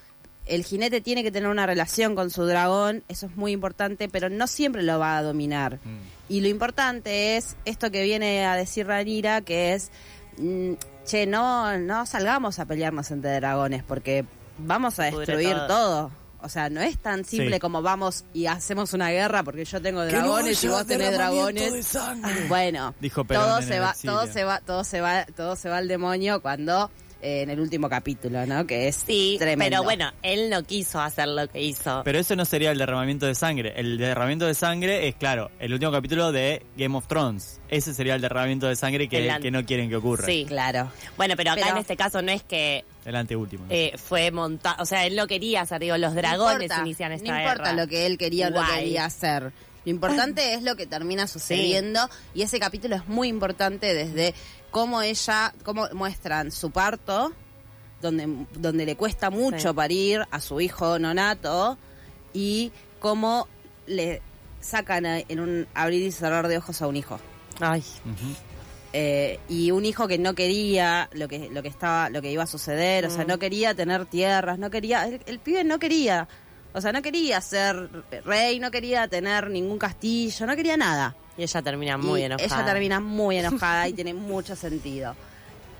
el 0.47 0.65
jinete 0.65 1.01
tiene 1.01 1.23
que 1.23 1.31
tener 1.31 1.49
una 1.49 1.67
relación 1.67 2.15
con 2.15 2.31
su 2.31 2.45
dragón, 2.45 3.03
eso 3.09 3.27
es 3.27 3.37
muy 3.37 3.53
importante, 3.53 4.09
pero 4.09 4.29
no 4.31 4.47
siempre 4.47 4.83
lo 4.83 4.99
va 4.99 5.19
a 5.19 5.23
dominar. 5.23 5.81
Mm. 5.85 5.99
Y 6.29 6.41
lo 6.41 6.49
importante 6.49 7.37
es 7.37 7.57
esto 7.65 7.91
que 7.91 8.03
viene 8.03 8.47
a 8.47 8.55
decir 8.55 8.87
Ranira, 8.87 9.41
que 9.41 9.75
es, 9.75 9.91
mm, 10.39 10.73
che, 11.05 11.27
no, 11.27 11.77
no 11.79 12.07
salgamos 12.07 12.59
a 12.59 12.65
pelearnos 12.67 13.11
entre 13.11 13.35
dragones, 13.37 13.83
porque 13.83 14.25
vamos 14.59 14.99
a 14.99 15.05
destruir 15.05 15.55
todo. 15.55 15.67
todo. 15.67 16.11
O 16.43 16.49
sea, 16.49 16.69
no 16.71 16.81
es 16.81 16.97
tan 16.99 17.25
simple 17.25 17.55
Sí. 17.57 17.61
como 17.61 17.83
vamos 17.83 18.25
y 18.33 18.47
hacemos 18.47 18.93
una 18.93 19.11
guerra 19.11 19.43
porque 19.43 19.65
yo 19.65 19.83
tengo 19.83 20.05
dragones 20.05 20.63
y 20.63 20.69
vos 20.69 20.87
tenés 20.87 21.13
dragones. 21.13 21.97
Bueno, 22.49 22.95
Dijo 23.01 23.25
todo 23.25 23.63
se 23.63 23.81
va, 23.81 23.95
todo 24.01 24.27
se 24.27 24.45
va, 24.45 24.61
todo 24.61 24.85
se 24.85 25.01
va, 25.01 25.25
todo 25.25 25.57
se 25.57 25.69
va 25.69 25.79
al 25.79 25.89
demonio 25.89 26.41
cuando 26.43 26.91
en 27.23 27.51
el 27.51 27.59
último 27.61 27.89
capítulo, 27.89 28.45
¿no? 28.47 28.67
Que 28.67 28.89
es 28.89 28.97
Sí, 29.07 29.37
tremendo. 29.39 29.65
pero 29.79 29.83
bueno, 29.83 30.13
él 30.23 30.51
no 30.51 30.63
quiso 30.63 31.01
hacer 31.01 31.29
lo 31.29 31.49
que 31.49 31.61
hizo. 31.63 32.03
Pero 32.05 32.19
eso 32.19 32.37
no 32.37 32.45
sería 32.45 32.71
el 32.71 32.79
derramamiento 32.79 33.27
de 33.27 33.35
sangre. 33.35 33.73
El 33.77 33.99
derramamiento 33.99 34.47
de 34.47 34.55
sangre 34.55 35.09
es, 35.09 35.15
claro, 35.17 35.51
el 35.59 35.73
último 35.73 35.91
capítulo 35.93 36.31
de 36.31 36.63
Game 36.77 36.97
of 36.97 37.07
Thrones. 37.09 37.61
Ese 37.69 37.95
sería 37.95 38.15
el 38.15 38.21
derramamiento 38.21 38.67
de 38.69 38.77
sangre 38.77 39.09
que, 39.09 39.25
El 39.25 39.31
an- 39.31 39.43
que 39.43 39.51
no 39.51 39.65
quieren 39.65 39.89
que 39.89 39.97
ocurra. 39.97 40.27
Sí. 40.27 40.45
claro. 40.47 40.93
Bueno, 41.17 41.35
pero 41.37 41.53
acá 41.53 41.63
Pero- 41.65 41.77
en 41.77 41.81
este 41.81 41.97
caso 41.97 42.23
no 42.23 42.31
es 42.31 42.43
que 42.43 42.85
El 43.05 43.17
anteúltimo. 43.17 43.65
¿no? 43.65 43.73
eh, 43.73 43.95
fue 43.97 44.31
montado, 44.31 44.83
o 44.83 44.87
sea, 44.87 45.07
él 45.07 45.17
no 45.17 45.27
quería 45.27 45.63
hacer, 45.63 45.81
digo, 45.81 45.97
los 45.97 46.15
dragones 46.15 46.59
no 46.59 46.65
importa, 46.65 46.81
inician 46.83 47.13
esta 47.13 47.33
No 47.33 47.39
importa 47.39 47.63
guerra. 47.71 47.83
lo 47.83 47.89
que 47.89 48.07
él 48.07 48.19
quería 48.19 48.49
o 48.49 48.51
no 48.51 48.57
Guay. 48.65 48.79
quería 48.81 49.05
hacer. 49.07 49.53
Lo 49.85 49.91
importante 49.91 50.55
es 50.55 50.63
lo 50.65 50.75
que 50.75 50.87
termina 50.87 51.29
sucediendo 51.29 52.09
y 52.35 52.43
ese 52.43 52.59
capítulo 52.59 52.97
es 52.97 53.07
muy 53.07 53.29
importante 53.29 53.95
desde 53.95 54.35
cómo 54.77 55.01
ella, 55.01 55.55
cómo 55.65 55.89
muestran 55.95 56.53
su 56.53 56.71
parto, 56.71 57.33
donde, 58.03 58.29
donde 58.53 58.85
le 58.85 58.95
cuesta 58.95 59.31
mucho 59.31 59.71
Sí. 59.71 59.75
parir 59.75 60.21
a 60.31 60.39
su 60.39 60.61
hijo 60.61 60.99
nonato 60.99 61.79
y 62.35 62.71
cómo 63.01 63.49
le 63.87 64.21
sacan 64.61 65.07
a- 65.07 65.21
en 65.21 65.41
un 65.41 65.67
abrir 65.75 66.03
y 66.03 66.13
cerrar 66.13 66.47
de 66.49 66.59
ojos 66.59 66.83
a 66.83 66.89
un 66.89 66.97
hijo. 66.97 67.19
Ay. 67.59 67.83
Eh, 68.93 69.41
y 69.49 69.71
un 69.71 69.87
hijo 69.87 70.07
que 70.09 70.19
no 70.19 70.35
quería 70.35 71.09
lo 71.13 71.27
que 71.27 71.49
lo 71.51 71.63
que 71.63 71.69
estaba 71.69 72.11
lo 72.11 72.21
que 72.21 72.31
iba 72.31 72.43
a 72.45 72.47
suceder 72.47 73.07
o 73.07 73.11
sea 73.11 73.25
Mm. 73.25 73.29
no 73.29 73.39
quería 73.39 73.75
tener 73.75 74.05
tierras 74.07 74.59
no 74.59 74.71
quería 74.71 75.07
el, 75.07 75.21
el 75.27 75.39
pibe 75.39 75.65
no 75.65 75.79
quería 75.79 76.29
o 76.77 76.81
sea 76.81 76.93
no 76.93 77.01
quería 77.01 77.41
ser 77.41 77.89
rey 78.25 78.61
no 78.61 78.71
quería 78.71 79.09
tener 79.09 79.51
ningún 79.51 79.79
castillo 79.79 80.47
no 80.47 80.55
quería 80.55 80.77
nada 80.77 81.17
Y 81.39 81.43
ella 81.43 81.63
termina 81.63 81.99
muy 81.99 82.21
y 82.21 82.25
enojada. 82.25 82.47
Ella 82.47 82.65
termina 82.73 83.01
muy 83.01 83.37
enojada 83.43 83.89
y 83.89 83.93
tiene 83.93 84.15
mucho 84.15 84.55
sentido. 84.55 85.17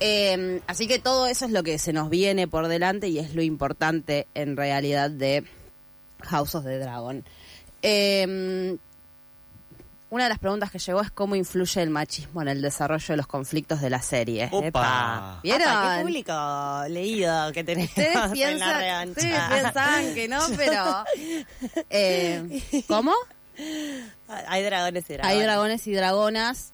Eh, 0.01 0.61
así 0.67 0.87
que 0.87 0.99
todo 0.99 1.27
eso 1.27 1.47
es 1.47 1.51
lo 1.51 1.63
que 1.63 1.79
se 1.79 1.93
nos 1.93 2.11
viene 2.11 2.49
por 2.49 2.69
delante 2.69 3.09
y 3.09 3.19
es 3.19 3.35
lo 3.35 3.43
importante 3.43 4.27
en 4.35 4.57
realidad 4.57 5.11
de 5.11 5.45
House 6.23 6.55
of 6.55 6.65
the 6.65 6.79
Dragon. 6.79 7.25
Eh, 7.81 8.77
una 10.09 10.25
de 10.25 10.29
las 10.31 10.39
preguntas 10.39 10.71
que 10.71 10.79
llegó 10.79 11.01
es 11.01 11.11
cómo 11.11 11.35
influye 11.35 11.83
el 11.83 11.91
machismo 11.91 12.41
en 12.43 12.49
el 12.49 12.63
desarrollo 12.63 13.07
de 13.09 13.17
los 13.17 13.27
conflictos 13.27 13.81
de 13.81 13.91
la 13.91 14.01
serie. 14.01 14.49
Opa. 14.53 14.67
Epa. 14.67 15.41
¿Vieron? 15.43 15.69
Apa, 15.69 15.97
qué 15.97 16.03
público 16.03 16.83
leído 16.89 17.53
que 17.53 17.65
tenemos 17.65 17.89
Ustedes 17.91 18.15
en 18.15 18.21
la 18.21 18.33
piensan, 18.33 18.81
revancha. 18.81 19.21
ustedes 19.21 19.43
piensan 19.49 20.15
que 20.15 20.29
no, 20.29 20.41
pero... 20.57 21.05
eh, 21.91 22.63
¿Cómo? 22.87 23.13
Hay 24.29 24.63
dragones 24.63 25.05
y 25.11 25.15
dragones. 25.15 25.37
Hay 25.37 25.43
dragones 25.43 25.87
y 25.87 25.93
dragonas. 25.93 26.73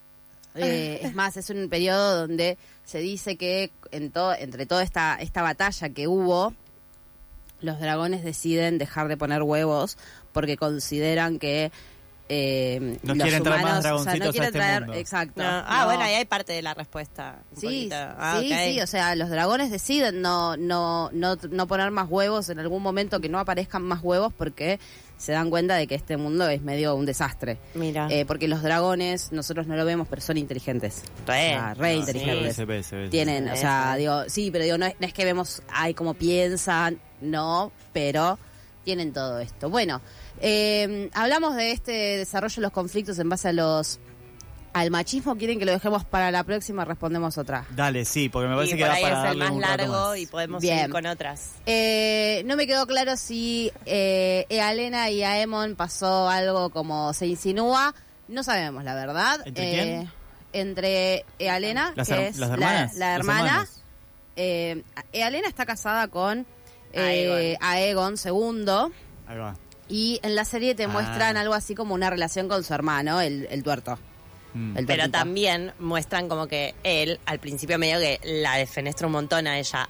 Eh, 0.54 1.00
es 1.04 1.14
más, 1.14 1.36
es 1.36 1.48
un 1.50 1.68
periodo 1.68 2.20
donde 2.20 2.58
se 2.84 2.98
dice 2.98 3.36
que 3.36 3.70
en 3.90 4.10
todo, 4.10 4.34
entre 4.34 4.66
toda 4.66 4.82
esta, 4.82 5.16
esta 5.20 5.40
batalla 5.42 5.88
que 5.90 6.06
hubo, 6.08 6.52
los 7.60 7.78
dragones 7.80 8.24
deciden 8.24 8.76
dejar 8.78 9.08
de 9.08 9.16
poner 9.16 9.42
huevos 9.42 9.96
porque 10.32 10.56
consideran 10.56 11.38
que 11.38 11.70
eh, 12.34 12.98
No 13.02 13.14
los 13.14 13.22
quieren 13.24 13.42
traer 13.42 13.62
más 13.62 13.78
o 13.78 13.82
sea, 13.82 14.14
no 14.16 14.24
a 14.24 14.28
este 14.30 14.52
traer, 14.52 14.82
mundo. 14.82 14.96
exacto. 14.96 15.42
No, 15.42 15.48
Ah, 15.48 15.80
no. 15.80 15.84
bueno, 15.86 16.02
ahí 16.04 16.14
hay 16.14 16.24
parte 16.24 16.52
de 16.54 16.62
la 16.62 16.72
respuesta. 16.72 17.40
Sí. 17.54 17.90
Ah, 17.92 18.40
sí, 18.40 18.80
o 18.80 18.86
sea, 18.86 19.14
los 19.16 19.28
dragones 19.28 19.70
deciden 19.70 20.22
no, 20.22 20.56
no, 20.56 21.10
no, 21.12 21.36
no 21.50 21.66
poner 21.66 21.90
más 21.90 22.08
huevos 22.08 22.48
en 22.48 22.58
algún 22.58 22.82
momento 22.82 23.20
que 23.20 23.28
no 23.28 23.38
aparezcan 23.38 23.82
más 23.82 24.00
huevos 24.02 24.32
porque 24.32 24.80
se 25.18 25.32
dan 25.32 25.50
cuenta 25.50 25.76
de 25.76 25.86
que 25.86 25.94
este 25.94 26.16
mundo 26.16 26.48
es 26.48 26.62
medio 26.62 26.94
un 26.96 27.04
desastre. 27.06 27.58
Mira. 27.74 28.08
Eh, 28.10 28.24
porque 28.24 28.48
los 28.48 28.62
dragones, 28.62 29.30
nosotros 29.30 29.66
no 29.66 29.76
lo 29.76 29.84
vemos, 29.84 30.08
pero 30.08 30.22
son 30.22 30.36
inteligentes. 30.38 31.02
Re. 31.26 31.56
Re 31.74 31.92
No, 31.94 32.00
inteligentes. 32.00 32.56
Se 32.56 32.64
ve, 32.64 32.82
se 32.82 32.96
ve. 32.96 33.08
Tienen, 33.08 33.48
o 33.48 33.56
sea, 33.56 33.92
sí. 33.94 34.00
digo, 34.00 34.24
sí, 34.28 34.50
pero 34.50 34.64
digo, 34.64 34.78
no 34.78 34.86
es, 34.86 34.94
no 34.98 35.06
es 35.06 35.12
que 35.12 35.24
vemos, 35.24 35.62
ay, 35.72 35.92
cómo 35.94 36.14
piensan, 36.14 36.98
no, 37.20 37.70
pero 37.92 38.38
tienen 38.84 39.12
todo 39.12 39.38
esto. 39.38 39.70
Bueno, 39.70 40.00
eh, 40.42 41.08
hablamos 41.14 41.56
de 41.56 41.70
este 41.72 41.92
desarrollo 42.18 42.56
de 42.56 42.62
los 42.62 42.72
conflictos 42.72 43.18
en 43.18 43.28
base 43.28 43.48
a 43.48 43.52
los 43.52 43.98
al 44.74 44.90
machismo. 44.90 45.36
¿Quieren 45.36 45.58
que 45.58 45.64
lo 45.66 45.72
dejemos 45.72 46.04
para 46.04 46.30
la 46.30 46.44
próxima? 46.44 46.84
Respondemos 46.84 47.36
otra. 47.38 47.66
Dale, 47.70 48.04
sí, 48.06 48.28
porque 48.30 48.48
me 48.48 48.54
Y 48.54 48.56
parece 48.56 48.76
que 48.76 48.82
por 48.84 48.90
ahí 48.90 49.02
para 49.02 49.24
es 49.26 49.32
el 49.32 49.38
más 49.38 49.54
largo 49.56 49.92
más. 50.08 50.18
y 50.18 50.26
podemos 50.26 50.62
Bien. 50.62 50.84
ir 50.86 50.90
con 50.90 51.04
otras. 51.06 51.52
Eh, 51.66 52.42
no 52.46 52.56
me 52.56 52.66
quedó 52.66 52.86
claro 52.86 53.16
si 53.16 53.70
eh, 53.86 54.46
Ealena 54.48 55.10
y 55.10 55.22
Aemon 55.22 55.76
pasó 55.76 56.28
algo 56.28 56.70
como 56.70 57.12
se 57.12 57.26
insinúa. 57.26 57.94
No 58.28 58.42
sabemos, 58.42 58.82
la 58.84 58.94
verdad. 58.94 59.40
¿Entre 59.44 59.70
Eh, 59.70 59.74
quién? 59.74 60.10
Entre 60.54 61.24
Ealena, 61.38 61.92
Las 61.94 62.08
que 62.08 62.28
es 62.28 62.36
las 62.38 62.48
la- 62.48 62.54
hermanas, 62.54 62.94
la, 62.96 63.18
los 63.18 63.26
hermana. 63.28 63.68
Eh, 64.36 64.82
Ealena 65.12 65.48
está 65.48 65.66
casada 65.66 66.08
con 66.08 66.46
eh, 66.94 67.56
Aegon 67.60 68.14
II. 68.22 68.64
Ahí 69.26 69.36
va. 69.38 69.54
Y 69.92 70.18
en 70.22 70.34
la 70.34 70.44
serie 70.46 70.74
te 70.74 70.84
Ah. 70.84 70.88
muestran 70.88 71.36
algo 71.36 71.52
así 71.54 71.74
como 71.74 71.92
una 71.94 72.08
relación 72.08 72.48
con 72.48 72.64
su 72.64 72.72
hermano, 72.72 73.20
el, 73.20 73.46
el 73.50 73.62
tuerto. 73.62 73.98
Mm. 74.54 74.76
El 74.78 74.86
Pero 74.86 75.10
también 75.10 75.72
muestran 75.78 76.28
como 76.28 76.46
que 76.46 76.74
él, 76.82 77.20
al 77.26 77.38
principio 77.40 77.78
medio 77.78 77.98
que 78.00 78.18
la 78.24 78.56
defenestra 78.56 79.06
un 79.06 79.12
montón 79.12 79.46
a 79.46 79.58
ella. 79.58 79.88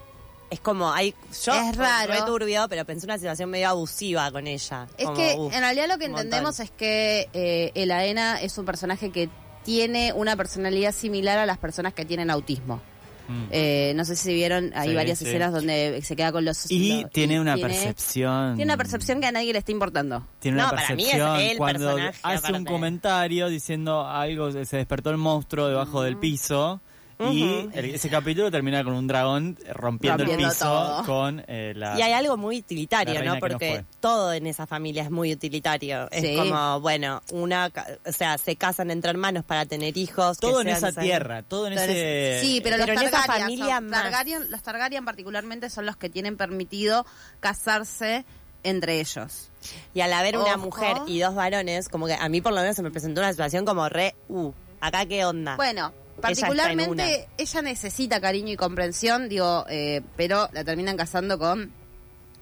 Es 0.50 0.60
como, 0.60 0.92
hay, 0.92 1.14
yo, 1.44 1.52
Es 1.54 1.76
raro. 1.76 2.12
re 2.12 2.22
turbio, 2.26 2.66
pero 2.68 2.84
pensé 2.84 3.06
una 3.06 3.16
situación 3.16 3.48
medio 3.48 3.68
abusiva 3.70 4.30
con 4.32 4.46
ella. 4.46 4.86
Es 4.98 5.04
Como, 5.06 5.16
que 5.16 5.34
uf, 5.38 5.54
en 5.54 5.60
realidad 5.60 5.86
lo 5.88 5.98
que 5.98 6.08
montón. 6.08 6.26
entendemos 6.26 6.60
es 6.60 6.70
que 6.72 7.28
eh, 7.32 7.70
el 7.74 7.90
Aena 7.92 8.40
es 8.40 8.58
un 8.58 8.64
personaje 8.66 9.10
que 9.10 9.30
tiene 9.64 10.12
una 10.12 10.36
personalidad 10.36 10.92
similar 10.92 11.38
a 11.38 11.46
las 11.46 11.58
personas 11.58 11.94
que 11.94 12.04
tienen 12.04 12.28
autismo. 12.28 12.82
Mm. 13.28 13.44
Eh, 13.50 13.92
no 13.96 14.04
sé 14.04 14.16
si 14.16 14.34
vieron, 14.34 14.72
hay 14.74 14.90
Sí, 14.90 14.94
varias 14.94 15.18
sí. 15.18 15.24
escenas 15.26 15.52
donde 15.52 16.00
se 16.02 16.16
queda 16.16 16.32
con 16.32 16.44
los... 16.44 16.70
y 16.70 17.02
los- 17.02 17.10
tiene 17.12 17.40
una 17.40 17.54
tiene- 17.54 17.68
percepción. 17.70 18.56
Tiene 18.56 18.70
una 18.72 18.76
percepción 18.76 19.20
que 19.20 19.26
a 19.26 19.32
nadie 19.32 19.52
le 19.52 19.58
está 19.58 19.72
importando. 19.72 20.26
Tiene 20.40 20.56
una 20.58 20.64
No, 20.66 20.70
para 20.70 20.94
mí 20.96 21.02
es 21.04 21.10
percepción 21.10 21.40
el 21.40 21.56
cuando 21.58 21.86
personaje, 21.94 22.18
hace 22.22 22.52
un 22.52 22.64
comentario 22.64 23.48
diciendo 23.48 24.06
algo, 24.06 24.50
se 24.50 24.76
despertó 24.76 25.10
el 25.10 25.18
monstruo 25.18 25.68
debajo 25.68 26.02
del 26.02 26.16
piso. 26.18 26.80
Y 27.20 27.68
el- 27.72 27.94
ese 27.94 28.08
capítulo 28.08 28.50
termina 28.50 28.82
con 28.82 28.94
un 28.94 29.06
dragón 29.06 29.56
rompiendo, 29.72 30.18
Rompiendo 30.24 30.46
el 30.46 30.50
piso 30.52 30.64
todo. 30.64 31.04
con 31.04 31.44
eh, 31.46 31.72
la... 31.76 31.98
Y 31.98 32.02
hay 32.02 32.12
algo 32.12 32.36
muy 32.36 32.58
utilitario, 32.58 33.14
¿no? 33.14 33.20
que 33.20 33.26
no 33.26 33.38
Porque 33.38 33.84
todo 34.00 34.32
en 34.32 34.46
esa 34.46 34.66
familia 34.66 35.02
es 35.04 35.10
muy 35.10 35.32
utilitario. 35.32 36.08
Sí. 36.12 36.26
Es 36.26 36.38
como, 36.38 36.80
bueno, 36.80 37.22
una, 37.32 37.70
ca- 37.70 37.86
o 38.06 38.12
sea, 38.12 38.38
se 38.38 38.56
casan 38.56 38.90
entre 38.90 39.10
hermanos 39.10 39.44
para 39.44 39.66
tener 39.66 39.96
hijos. 39.96 40.38
que 40.38 40.46
todo 40.46 40.60
en 40.62 40.68
sean 40.68 40.90
esa 40.90 41.00
tierra, 41.00 41.42
todo 41.42 41.66
en 41.68 41.74
Entonces, 41.74 41.96
ese... 41.96 42.40
sí, 42.46 42.60
pero, 42.62 42.76
pero 42.78 42.94
los 42.94 43.10
Targaryen, 43.10 43.40
familia 43.44 43.74
son- 43.76 43.88
más. 43.88 44.04
Targaryen- 44.04 44.48
los 44.48 44.62
Targaryen 44.62 45.04
particularmente 45.04 45.70
son 45.70 45.86
los 45.86 45.96
que 45.96 46.08
tienen 46.10 46.36
permitido 46.36 47.04
casarse 47.40 48.24
entre 48.64 49.00
ellos. 49.00 49.50
Y 49.94 50.00
al 50.00 50.12
haber 50.12 50.38
una 50.38 50.56
mujer 50.56 50.96
y 51.06 51.18
dos 51.20 51.34
varones, 51.34 51.88
como 51.88 52.06
que 52.06 52.14
a 52.14 52.28
mí 52.28 52.40
por 52.40 52.52
lo 52.52 52.60
menos 52.60 52.74
se 52.76 52.82
me 52.82 52.90
presentó 52.90 53.20
una 53.20 53.30
situación 53.32 53.64
como 53.64 53.88
re, 53.88 54.14
uh, 54.28 54.52
acá 54.80 55.04
qué 55.06 55.24
onda. 55.24 55.56
Bueno, 55.56 55.92
particularmente 56.20 57.28
ella, 57.38 57.62
necesita 57.62 58.20
cariño 58.20 58.52
y 58.52 58.56
comprensión, 58.56 59.28
digo, 59.28 59.64
eh, 59.68 60.02
pero 60.16 60.48
la 60.52 60.64
terminan 60.64 60.96
casando 60.96 61.38
con 61.38 61.72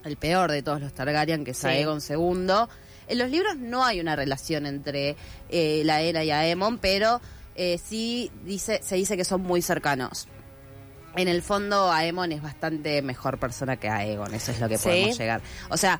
el 0.04 0.16
peor 0.16 0.50
de 0.50 0.62
todos 0.62 0.80
los 0.80 0.92
Targaryen, 0.92 1.44
que 1.44 1.50
es 1.52 1.58
Sí. 1.58 1.66
Aegon 1.66 2.00
II. 2.06 2.68
En 3.08 3.18
los 3.18 3.30
libros 3.30 3.56
no 3.56 3.84
hay 3.84 4.00
una 4.00 4.16
relación 4.16 4.66
entre 4.66 5.16
eh, 5.48 5.82
la 5.84 6.00
Era 6.00 6.22
y 6.24 6.30
Aemon, 6.30 6.78
pero 6.78 7.20
eh, 7.56 7.78
sí 7.82 8.30
dice, 8.44 8.80
se 8.82 8.96
dice 8.96 9.16
que 9.16 9.24
son 9.24 9.42
muy 9.42 9.62
cercanos. 9.62 10.28
En 11.16 11.26
el 11.26 11.42
fondo, 11.42 11.90
Aemon 11.90 12.30
es 12.30 12.40
bastante 12.40 13.02
mejor 13.02 13.38
persona 13.38 13.76
que 13.78 13.88
Aegon, 13.88 14.32
eso 14.32 14.52
es 14.52 14.60
lo 14.60 14.68
que 14.68 14.78
¿Sí? 14.78 14.84
podemos 14.84 15.18
llegar. 15.18 15.40
O 15.68 15.76
sea, 15.76 15.98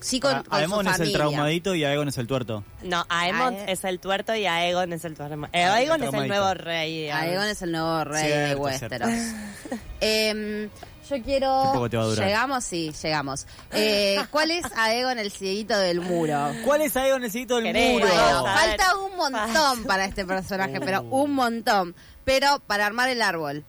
sí 0.00 0.20
con, 0.20 0.34
A- 0.34 0.42
con 0.42 0.50
su 0.50 0.54
Aemon 0.56 0.86
es 0.88 1.00
el 1.00 1.12
traumadito 1.12 1.74
y 1.74 1.84
Aegon 1.84 2.08
es 2.08 2.18
el 2.18 2.26
tuerto. 2.26 2.64
No, 2.82 3.04
Aemon 3.08 3.54
Ae- 3.54 3.72
es 3.72 3.84
el 3.84 3.98
tuerto 4.00 4.34
y 4.34 4.46
Aegon 4.46 4.92
es 4.92 5.04
el 5.04 5.14
tuerto. 5.16 5.34
Eh, 5.52 5.64
Ah, 5.64 5.74
Aegon 5.74 6.02
es 6.02 6.12
el 6.14 6.28
nuevo 6.28 6.54
rey. 6.54 7.08
Aegon 7.08 7.46
es 7.46 7.62
el 7.62 7.72
nuevo 7.72 8.04
rey 8.04 8.28
de 8.28 8.44
Cierto, 8.46 8.62
Westeros. 8.62 9.10
Em, 10.00 10.68
yo 11.08 11.22
quiero. 11.22 11.62
Qué 11.64 11.72
poco 11.74 11.90
te 11.90 11.96
va 11.96 12.02
a 12.02 12.06
durar. 12.06 12.26
Llegamos, 12.26 12.64
sí, 12.64 12.92
llegamos. 13.02 13.46
Eh, 13.72 14.18
¿Cuál 14.30 14.50
es 14.50 14.64
Aegon 14.76 15.18
el 15.18 15.30
cieguito 15.30 15.78
del 15.78 16.00
muro? 16.00 16.52
¿Cuál 16.64 16.82
es 16.82 16.96
Aegon 16.96 17.22
el 17.24 17.30
cieguito 17.30 17.60
del 17.60 17.72
muro? 17.74 18.06
Bueno, 18.06 18.44
falta 18.44 18.96
un 18.96 19.16
montón 19.16 19.84
para 19.84 20.04
este 20.06 20.24
personaje, 20.24 20.80
pero 20.80 21.02
Uh. 21.02 21.22
un 21.22 21.32
montón. 21.34 21.94
Pero 22.24 22.60
para 22.66 22.86
armar 22.86 23.08
el 23.08 23.22
árbol. 23.22 23.64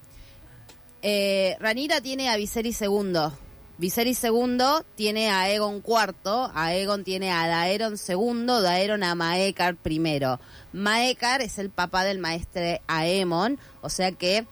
Eh, 1.02 1.58
Ranira 1.60 2.02
tiene 2.02 2.30
a 2.30 2.36
Viserys 2.38 2.82
II. 2.82 3.14
Viserys 3.78 4.24
II 4.24 4.58
tiene 4.96 5.30
a 5.30 5.42
Aegon 5.42 5.78
IV, 5.86 6.52
Aegon 6.54 7.04
tiene 7.04 7.32
a 7.32 7.48
Daeron 7.48 7.96
II, 7.96 8.46
Daeron 8.62 9.04
a 9.04 9.16
Maekar 9.16 9.76
I. 9.84 10.22
Maekar 10.74 11.42
es 11.42 11.58
el 11.58 11.70
papá 11.70 12.04
del 12.04 12.20
maestre 12.20 12.82
Aemon, 12.88 13.58
o 13.82 13.90
sea 13.90 14.12
que 14.12 14.46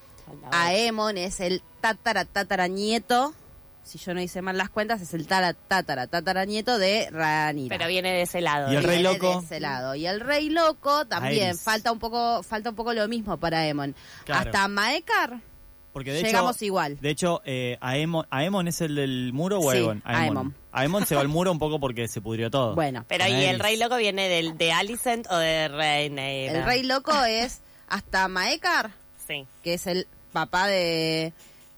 Aemon 0.52 1.18
es 1.18 1.40
el 1.40 1.62
tatara 1.82 2.26
tatara 2.26 2.68
nieto, 2.68 3.36
si 3.84 4.00
yo 4.00 4.14
no 4.14 4.22
hice 4.22 4.42
mal 4.42 4.58
las 4.58 4.70
cuentas, 4.70 5.02
es 5.02 5.14
el 5.14 5.28
tatara 5.28 5.54
tatara 5.54 6.08
tatara 6.08 6.46
nieto 6.46 6.80
de 6.80 7.08
Ranira. 7.12 7.78
Pero 7.78 7.90
viene 7.90 8.12
de 8.14 8.22
ese 8.24 8.42
lado. 8.42 8.72
Y 8.72 8.76
el 8.76 8.84
rey 8.84 9.02
Viene 9.02 9.14
loco. 9.14 9.40
de 9.40 9.46
ese 9.46 9.60
lado. 9.60 9.96
Y 9.96 10.08
el 10.08 10.20
rey 10.20 10.50
loco 10.50 11.06
también 11.06 11.58
falta 11.58 11.92
un 11.92 12.00
poco 12.00 12.42
falta 12.44 12.70
un 12.72 12.76
poco 12.76 12.94
lo 12.94 13.08
mismo 13.08 13.38
para 13.38 13.60
Aemon. 13.60 13.96
Claro. 14.26 14.50
Hasta 14.50 14.68
Maekar 14.68 15.51
Porque 15.94 16.14
de 16.14 16.24
llegamos 16.24 16.56
hecho, 16.58 16.66
igual. 16.66 16.98
De 17.02 17.10
hecho, 17.10 17.42
eh, 17.44 17.78
Aemon, 17.82 18.26
¿Aemon 18.30 18.68
es 18.68 18.80
el 18.82 18.96
del 18.96 19.32
muro 19.34 19.60
o 19.60 19.72
Sí, 19.72 19.78
Aegon? 19.78 20.02
Aemon. 20.06 20.56
Aemon 20.72 21.06
se 21.06 21.16
va 21.16 21.22
al 21.22 21.28
muro 21.28 21.52
un 21.52 21.60
poco 21.60 21.80
porque 21.82 22.08
se 22.08 22.22
pudrió 22.22 22.50
todo. 22.50 22.76
Bueno, 22.76 23.04
Pero 23.10 23.28
¿y 23.28 23.34
el 23.44 23.60
rey 23.60 23.78
loco 23.78 23.98
viene 23.98 24.30
del, 24.30 24.58
de 24.58 24.72
Alicent 24.72 25.28
o 25.30 25.38
de 25.38 25.68
Rhaenyra? 25.68 26.60
el 26.60 26.66
rey 26.66 26.84
loco 26.84 27.12
es 27.26 27.60
hasta 27.90 28.28
Maekar, 28.30 28.92
Sí. 29.28 29.46
que 29.64 29.74
es 29.74 29.86
el 29.88 30.08
papá 30.32 30.68
de 30.68 31.34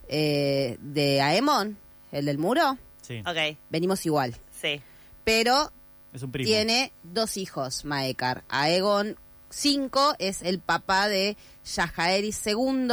eh, 0.08 0.76
de 0.80 1.20
Aemon, 1.20 1.76
el 2.12 2.26
del 2.26 2.38
muro. 2.38 2.78
Sí, 3.02 3.20
Ok, 3.26 3.56
Venimos 3.70 4.06
igual, 4.06 4.34
sí. 4.60 4.80
pero 5.24 5.72
es 6.12 6.22
un 6.22 6.30
primo. 6.30 6.46
tiene 6.46 6.92
dos 7.02 7.36
hijos, 7.36 7.84
Maekar. 7.84 8.44
Aegon 8.48 9.16
V 9.50 9.90
es 10.20 10.42
el 10.42 10.60
papá 10.60 11.08
de 11.08 11.36
Yajaeris 11.74 12.46
II 12.46 12.88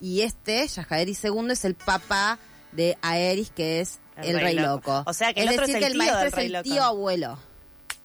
y 0.00 0.20
este, 0.22 0.66
Yajaeris 0.66 1.24
II, 1.24 1.50
es 1.50 1.64
el 1.64 1.74
papá 1.74 2.38
de 2.72 2.96
Aerys, 3.02 3.50
que 3.50 3.80
es 3.80 4.00
el, 4.16 4.40
rey, 4.40 4.54
loco. 4.56 5.02
O 5.06 5.12
sea, 5.12 5.32
que 5.32 5.42
el 5.42 5.48
es 5.48 5.54
otro 5.54 5.66
decir, 5.66 5.76
es 5.76 5.80
que 5.80 5.86
el 5.86 5.92
el 5.92 5.98
tío 6.00 6.12
maestro 6.12 6.20
del 6.24 6.38
es 6.38 6.46
el 6.46 6.52
loco. 6.52 6.62
tío 6.64 6.82
abuelo 6.82 7.38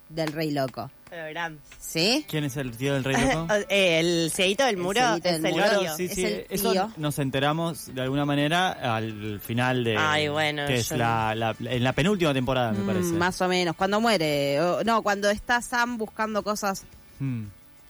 del 0.09 0.31
rey 0.33 0.51
loco. 0.51 0.91
Pero 1.09 1.23
verán. 1.23 1.59
¿Sí? 1.79 2.23
¿Quién 2.29 2.43
es 2.43 2.55
el 2.57 2.77
tío 2.77 2.93
del 2.93 3.03
rey 3.03 3.15
loco? 3.15 3.47
Eh, 3.69 3.99
el 3.99 4.31
cieguito 4.31 4.63
del 4.63 4.75
El 4.75 4.81
muro 4.81 5.01
es 5.15 5.23
del 5.23 5.43
el 5.45 5.51
muro. 5.53 5.79
tío. 5.79 5.95
sí, 5.97 6.05
es 6.05 6.13
sí, 6.13 6.23
el 6.25 6.45
eso 6.49 6.71
tío. 6.71 6.91
nos 6.97 7.17
enteramos 7.17 7.93
de 7.95 8.01
alguna 8.01 8.25
manera 8.25 8.71
al 8.95 9.39
final 9.39 9.83
de... 9.83 9.97
Ay, 9.97 10.27
bueno, 10.27 10.67
Que 10.67 10.75
es 10.75 10.91
la, 10.91 11.33
la- 11.33 11.55
en 11.59 11.83
la 11.83 11.93
penúltima 11.93 12.31
temporada, 12.33 12.71
me 12.73 12.83
Mm, 12.83 12.87
parece. 12.87 13.11
más 13.13 13.41
o 13.41 13.47
menos. 13.47 13.75
Cuando 13.75 13.99
muere. 13.99 14.61
o- 14.61 14.83
no, 14.83 15.01
cuando 15.01 15.29
está 15.31 15.61
Sam 15.63 15.97
buscando 15.97 16.43
cosas 16.43 16.85
Mm. 17.19 17.45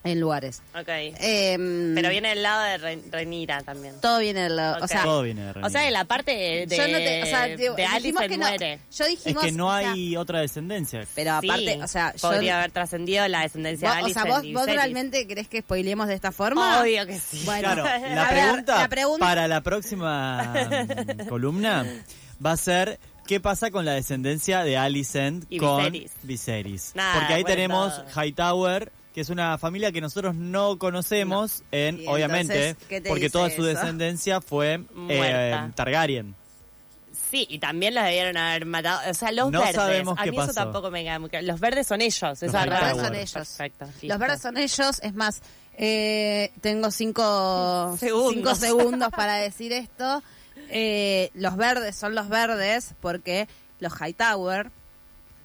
En 0.09 0.19
lugares. 0.19 0.61
Ok. 0.79 0.87
Em, 0.87 1.95
Pero 1.95 2.09
viene 2.09 2.29
del 2.29 2.43
lado 2.43 2.63
de 2.63 2.77
Re- 2.77 3.01
Renira 3.11 3.61
también. 3.63 3.99
Todo 4.01 4.19
viene 4.19 4.41
del 4.41 4.55
lado. 4.55 4.77
Ok. 4.77 4.83
O 4.83 4.87
sea, 4.87 5.03
Todo 5.03 5.21
viene 5.23 5.41
de 5.43 5.49
O 5.49 5.53
Rhaenyra. 5.53 5.69
sea, 5.69 5.87
en 5.87 5.93
la 5.93 6.05
parte 6.05 6.31
de, 6.31 6.67
yo 6.77 6.87
no 6.87 6.97
te- 6.97 7.23
o 7.23 7.25
sea, 7.25 7.45
digo, 7.47 7.75
de 7.75 7.81
dijimos 7.83 7.95
Alicent 7.95 8.29
que 8.31 8.37
no. 8.37 8.47
muere. 8.47 8.79
Yo 8.95 9.05
Es 9.05 9.09
dijimos. 9.09 9.43
que 9.43 9.51
no 9.51 9.67
o 9.67 9.79
sea, 9.79 9.91
hay 9.91 10.17
otra 10.17 10.39
descendencia. 10.41 11.05
pero 11.15 11.31
aparte, 11.33 11.73
Sí, 11.75 11.81
o 11.81 11.87
sea, 11.87 12.13
yo. 12.15 12.29
podría 12.29 12.57
haber 12.59 12.71
trascendido 12.71 13.27
la 13.27 13.41
descendencia 13.41 13.87
vos- 13.89 13.95
de 13.97 14.01
o 14.01 14.05
Alicent 14.05 14.25
sea, 14.25 14.35
vos, 14.35 14.43
y 14.45 14.53
vos 14.53 14.61
Viserys. 14.63 14.81
realmente 14.81 15.27
querés 15.27 15.47
que 15.47 15.61
spoilemos 15.61 16.07
de 16.07 16.13
esta 16.15 16.31
forma? 16.31 16.81
Obvio 16.81 17.05
que 17.05 17.19
sí. 17.19 17.41
Bueno, 17.45 17.73
Claro, 17.73 17.83
la 18.15 18.27
a 18.27 18.31
ver, 18.33 18.43
pregunta, 18.43 18.77
la 18.79 18.87
pregunta- 18.89 19.25
para 19.25 19.47
la 19.47 19.61
próxima 19.61 20.53
mm, 21.19 21.27
columna 21.27 21.85
va 22.45 22.51
a 22.53 22.57
ser 22.57 22.99
¿qué 23.27 23.39
pasa 23.39 23.69
con 23.69 23.85
la 23.85 23.93
descendencia 23.93 24.63
de 24.63 24.75
Alicent 24.77 25.45
Y 25.49 25.59
con 25.59 25.83
Viserys. 25.91 26.11
Viserys? 26.23 26.91
Nada, 26.95 27.13
Porque 27.19 27.33
ahí 27.35 27.41
bueno, 27.43 27.55
tenemos 27.55 27.95
todo. 27.95 28.23
Hightower, 28.23 28.91
que 29.13 29.21
es 29.21 29.29
una 29.29 29.57
familia 29.57 29.91
que 29.91 30.01
nosotros 30.01 30.35
no 30.35 30.77
conocemos, 30.77 31.63
en 31.71 32.07
obviamente, 32.07 32.69
entonces, 32.69 32.87
¿qué 32.87 33.01
te 33.01 33.09
porque 33.09 33.29
toda 33.29 33.49
su 33.49 33.63
descendencia 33.63 34.39
fue 34.41 34.83
eh. 35.09 35.71
Targaryen. 35.75 36.35
Sí, 37.31 37.45
y 37.49 37.59
también 37.59 37.93
los 37.93 38.03
debieron 38.03 38.37
haber 38.37 38.65
matado. 38.65 39.09
O 39.09 39.13
sea, 39.13 39.31
los 39.31 39.51
No 39.51 39.59
verdes. 39.59 39.75
sabemos 39.75 40.15
a 40.17 40.23
qué 40.23 40.31
mí 40.31 40.37
eso 40.37 40.47
pasó. 40.47 40.59
tampoco 40.61 40.89
me 40.89 41.03
queda 41.03 41.19
muy 41.19 41.29
claro. 41.29 41.45
Los 41.45 41.59
verdes 41.59 41.85
son 41.85 42.01
ellos. 42.01 42.21
Los 42.21 42.43
es 42.43 42.51
verdes 42.51 42.97
son 42.97 43.15
ellos. 43.15 43.31
Perfecto. 43.33 43.85
listo. 43.85 44.07
Los 44.07 44.17
verdes 44.19 44.41
son 44.41 44.57
ellos, 44.57 44.99
es 45.03 45.13
más, 45.13 45.41
eh, 45.77 46.51
tengo 46.61 46.89
cinco 46.89 47.95
Segundos. 47.99 48.33
cinco 48.33 48.55
segundos 48.55 49.09
para 49.09 49.35
decir 49.35 49.73
esto. 49.73 50.23
Eh, 50.69 51.29
los 51.35 51.55
verdes 51.55 51.95
son 51.95 52.15
los 52.15 52.29
verdes 52.29 52.95
porque 52.99 53.47
los 53.79 53.93
Hightower 53.99 54.71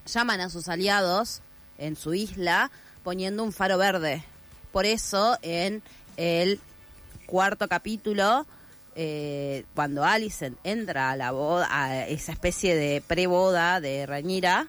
llaman 0.07 0.41
a 0.41 0.51
sus 0.51 0.69
aliados 0.69 1.41
en 1.79 1.97
su 1.97 2.15
isla 2.15 2.71
poniendo 3.05 3.45
un 3.45 3.53
faro 3.53 3.79
verde. 3.79 4.25
Por 4.73 4.87
eso 4.87 5.39
en 5.43 5.83
el 6.17 6.59
cuarto 7.27 7.69
capítulo, 7.69 8.47
eh, 8.97 9.65
cuando 9.75 10.05
Alicent 10.05 10.59
entra 10.65 11.11
a 11.13 11.17
la 11.17 11.31
boda, 11.31 11.69
a 11.71 12.07
esa 12.09 12.33
especie 12.33 12.75
de 12.75 13.01
pre-boda 13.07 13.81
de 13.81 14.07
Rhaenyra, 14.07 14.67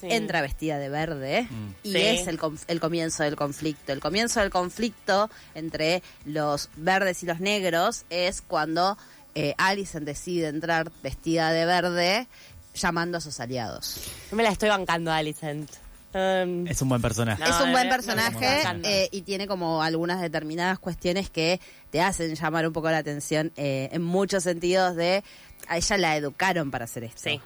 Sí. 0.00 0.08
entra 0.10 0.40
vestida 0.42 0.78
de 0.80 0.88
verde 0.88 1.46
Mm. 1.48 1.68
y 1.84 1.92
Sí. 1.92 1.98
es 1.98 2.26
el, 2.26 2.36
conf- 2.36 2.64
el 2.66 2.80
comienzo 2.80 3.22
del 3.22 3.36
conflicto. 3.36 3.92
El 3.92 4.00
comienzo 4.00 4.40
del 4.40 4.50
conflicto 4.50 5.30
entre 5.54 6.02
los 6.24 6.70
verdes 6.74 7.22
y 7.22 7.26
los 7.26 7.38
negros 7.38 8.04
es 8.10 8.42
cuando 8.42 8.98
eh, 9.36 9.54
Alicent 9.58 10.04
decide 10.04 10.48
entrar 10.48 10.90
vestida 11.04 11.52
de 11.52 11.64
verde 11.66 12.26
llamando 12.74 13.18
a 13.18 13.20
sus 13.20 13.38
aliados. 13.40 13.96
Yo 14.30 14.36
me 14.36 14.42
la 14.42 14.50
estoy 14.50 14.68
bancando 14.70 15.10
a 15.12 15.16
Alicent. 15.18 15.70
Um, 16.14 16.66
Es 16.66 16.82
un 16.82 16.88
buen 16.90 17.00
personaje. 17.00 17.42
No, 17.42 17.48
es 17.48 17.60
un 17.62 17.72
buen 17.72 17.88
personaje 17.88 18.60
no, 18.64 18.72
no, 18.74 18.78
no. 18.80 18.88
eh, 18.88 19.08
y 19.12 19.22
tiene 19.22 19.46
como 19.46 19.82
algunas 19.82 20.20
determinadas 20.20 20.78
cuestiones 20.78 21.30
que 21.30 21.58
te 21.90 22.02
hacen 22.02 22.34
llamar 22.34 22.66
un 22.66 22.72
poco 22.74 22.90
la 22.90 22.98
atención 22.98 23.50
eh, 23.56 23.88
en 23.92 24.02
muchos 24.02 24.42
sentidos 24.42 24.94
de 24.94 25.24
a 25.68 25.76
ella 25.78 25.96
la 25.96 26.16
educaron 26.16 26.70
para 26.70 26.84
hacer 26.84 27.04
esto. 27.04 27.22
Sí. 27.24 27.40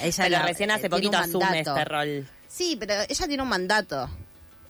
A 0.00 0.06
ella 0.06 0.24
pero 0.24 0.38
la- 0.38 0.42
recién 0.46 0.70
eh, 0.70 0.74
hace 0.74 0.84
un 0.86 0.90
poquito 0.90 1.16
asume 1.18 1.44
mandato. 1.44 1.76
este 1.76 1.84
rol. 1.84 2.28
Sí, 2.48 2.76
pero 2.78 2.94
ella 3.08 3.26
tiene 3.26 3.42
un 3.42 3.48
mandato. 3.48 4.08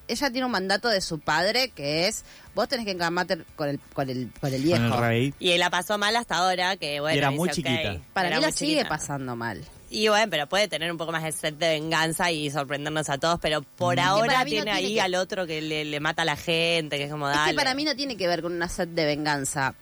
Ella 0.07 0.31
tiene 0.31 0.45
un 0.45 0.51
mandato 0.51 0.89
de 0.89 0.99
su 0.99 1.19
padre 1.19 1.69
que 1.69 2.07
es 2.07 2.25
vos 2.55 2.67
tenés 2.67 2.85
que 2.85 2.91
encamarte 2.91 3.37
con 3.55 3.69
el 3.69 3.79
con 3.93 4.09
el 4.09 4.31
con 4.41 4.53
el 4.53 4.61
viejo. 4.63 4.83
Con 4.89 4.93
el 4.93 4.99
rey. 4.99 5.33
Y 5.39 5.55
la 5.57 5.69
pasó 5.69 5.97
mal 5.97 6.15
hasta 6.15 6.37
ahora, 6.37 6.75
que 6.75 6.99
bueno. 6.99 7.15
Y 7.15 7.19
era 7.19 7.31
muy 7.31 7.49
chiquita. 7.49 7.97
Para 8.13 8.27
era 8.29 8.37
mí 8.37 8.41
la 8.45 8.51
sigue 8.51 8.71
chiquita. 8.73 8.89
pasando 8.89 9.35
mal. 9.35 9.63
Y 9.93 10.07
bueno, 10.07 10.27
pero 10.29 10.47
puede 10.47 10.67
tener 10.67 10.91
un 10.91 10.97
poco 10.97 11.11
más 11.11 11.23
de 11.23 11.31
sed 11.31 11.53
de 11.53 11.69
venganza 11.69 12.31
y 12.31 12.49
sorprendernos 12.49 13.09
a 13.09 13.17
todos, 13.17 13.39
pero 13.39 13.61
por 13.61 13.99
ahora 13.99 14.39
no 14.39 14.45
tiene 14.45 14.63
tiene 14.65 14.71
ahí 14.71 14.93
que- 14.95 15.01
al 15.01 15.15
otro 15.15 15.45
que 15.45 15.61
le, 15.61 15.85
le 15.85 15.99
mata 15.99 16.23
a 16.23 16.25
la 16.25 16.35
gente, 16.35 16.97
que 16.97 17.03
es 17.05 17.11
como 17.11 17.29
Es 17.29 17.35
dale. 17.35 17.51
que 17.51 17.55
para 17.55 17.75
mí 17.75 17.83
no 17.85 17.95
tiene 17.95 18.17
que 18.17 18.27
ver 18.27 18.41
con 18.41 18.53
una 18.53 18.69
sed 18.69 18.87
de 18.87 19.05
venganza. 19.05 19.75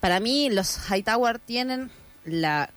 Para 0.00 0.20
mí 0.20 0.50
los 0.50 0.78
Hightower 0.90 1.38
tienen 1.38 1.90
la 2.24 2.70